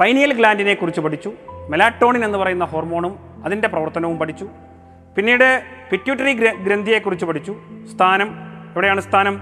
പൈനിയൽ 0.00 0.32
ഗ്ലാൻഡിനെ 0.32 0.74
കുറിച്ച് 0.74 1.00
പഠിച്ചു. 1.00 1.32
മെലാറ്റോണിൻ 1.68 2.24
എന്ന് 2.24 2.38
പറയുന്ന 2.38 2.64
ഹോർമോണും 2.64 3.42
അതിന്റെ 3.44 3.68
പ്രവർത്തനവും 3.68 4.18
പഠിച്ചു. 4.18 4.48
പിന്നീട് 5.16 5.62
പിറ്റ്യൂട്ടറി 5.90 6.32
ഗ്ര 6.32 6.54
ഗ്രന്ഥിയെക്കുറിച്ച് 6.54 7.26
പഠിച്ചു. 7.26 7.56
സ്ഥാനം 7.94 8.28
എവിടെയാണ് 8.72 9.00
സ്ഥാനം? 9.00 9.40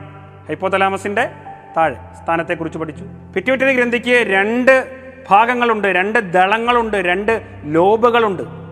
ഹൈപ്പോതലാമസിന്റെ 0.48 1.30
താഴെ 1.76 1.94
സ്ഥാനത്തെക്കുറിച്ച് 1.94 2.78
പഠിച്ചു. 2.78 3.04
പിറ്റ്യൂട്ടറി 3.34 3.74
ഗ്രന്ഥിക്ക് 3.74 4.26
രണ്ട് 4.26 5.04
ഭാഗങ്ങളുണ്ട് 5.30 5.88
രണ്ട് 5.88 6.18
ദളങ്ങളുണ്ട് 6.18 6.96
രണ്ട് 6.96 7.42
ലോബുകളുണ്ട് 7.64 8.63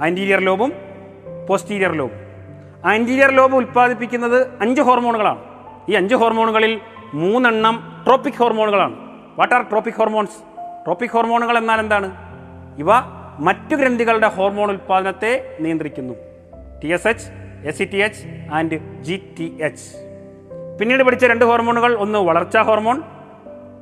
ആന്റീരിയർ 0.00 0.40
ലോബും 0.40 0.72
പോസ്റ്റീരിയർ 1.48 1.92
ലോബും 1.92 2.16
ആന്റീരിയർ 2.86 3.30
ലോബ് 3.30 3.54
ഉൽപ്പാദിപ്പിക്കുന്നത് 3.54 4.58
അഞ്ച് 4.60 4.82
ഹോർമോണുകളാണ് 4.82 5.38
ഈ 5.88 5.92
അഞ്ച് 5.92 6.14
ഹോർമോണുകളിൽ 6.14 6.80
മൂന്നെണ്ണം 7.14 8.02
tropic 8.06 8.34
ഹോർമോണുകളാണ് 8.34 8.96
what 9.38 9.54
are 9.54 9.62
tropic 9.62 9.94
hormones 9.94 10.38
tropic 10.84 11.10
ഹോർമോണുകൾ 11.10 11.58
എന്നാൽ 11.58 11.80
എന്താണ്? 11.80 12.12
ഇവ 12.78 12.86
മറ്റു 13.38 13.76
ഗ്രന്ഥികളുടെ 13.76 14.28
ഹോർമോൺ 14.28 14.70
ഉൽപ്പാദനത്തെ 14.70 15.56
നിയന്ത്രിക്കുന്നു. 15.60 16.14
T 16.84 16.88
S 16.88 17.08
H 17.08 17.26
S 17.68 17.78
C 17.78 17.84
T 17.84 17.96
H 17.96 18.20
and 18.52 19.02
G 19.02 19.34
T 19.38 19.58
H 19.62 19.96
പിന്നീട് 20.80 21.02
പഠിച്ച 21.02 21.24
രണ്ട് 21.24 21.44
ഹോർമോണുകൾ 21.44 21.96
ഒന്ന് 21.96 22.18
വളർച്ചാ 22.18 22.62
ഹോർമോൺ 22.62 23.02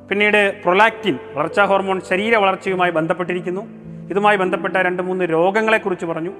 പിന്നീട് 0.09 0.63
പ്രൊലാക്റ്റിൻ 0.63 1.19
വളർച്ചാ 1.33 1.65
ഹോർമോൺ 1.65 2.01
ശരീര 2.09 2.35
വളർച്ചയുമായി 2.35 2.91
ബന്ധപ്പെട്ടിരിക്കുന്നു. 2.91 3.82
ഇതുമായി 4.09 4.37
ബന്ധപ്പെട്ട 4.37 4.77
രണ്ട് 4.77 5.03
മൂന്ന് 5.03 5.25
രോഗങ്ങളെക്കുറിച്ച് 5.25 6.05
പറഞ്ഞു. 6.05 6.31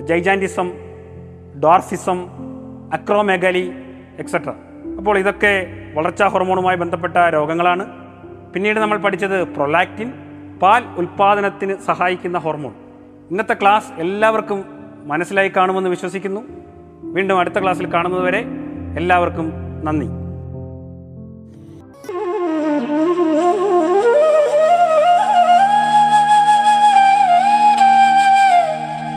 ജൈജാന്റിസം 0.00 0.72
ഡോർഫിസം 1.64 2.28
അക്രോമെഗലി 2.92 3.72
എക്സെട്ര 4.18 4.52
അപ്പോൾ 4.98 5.18
ഇതൊക്കെ 5.18 5.66
വളർച്ചാ 5.94 6.26
ഹോർമോണുമായി 6.28 6.76
ബന്ധപ്പെട്ട 6.76 7.16
രോഗങ്ങളാണ്. 7.16 7.86
പിന്നീട് 8.52 8.80
നമ്മൾ 8.80 8.98
പഠിച്ചത് 8.98 9.42
പ്രൊലാക്റ്റിൻ 9.42 10.12
പാൽ 10.62 10.84
ഉൽപ്പാദനത്തിന് 10.96 11.76
സഹായിക്കുന്ന 11.76 12.38
ഹോർമോൺ. 12.38 12.72
ഇന്നത്തെ 13.30 13.54
ക്ലാസ് 13.54 13.92
എല്ലാവർക്കും 14.00 14.64
മനസ്സിലായി 15.04 15.48
കാണുമെന്ന് 15.48 15.90
വിശ്വസിക്കുന്നു. 15.90 16.40
വീണ്ടും 17.02 17.38
അടുത്ത 17.38 17.58
ക്ലാസ്സിൽ 17.62 17.92
കാണുന്നതുവരെ 17.92 18.44
എല്ലാവർക്കും 18.96 19.52
നന്ദി. 19.84 20.25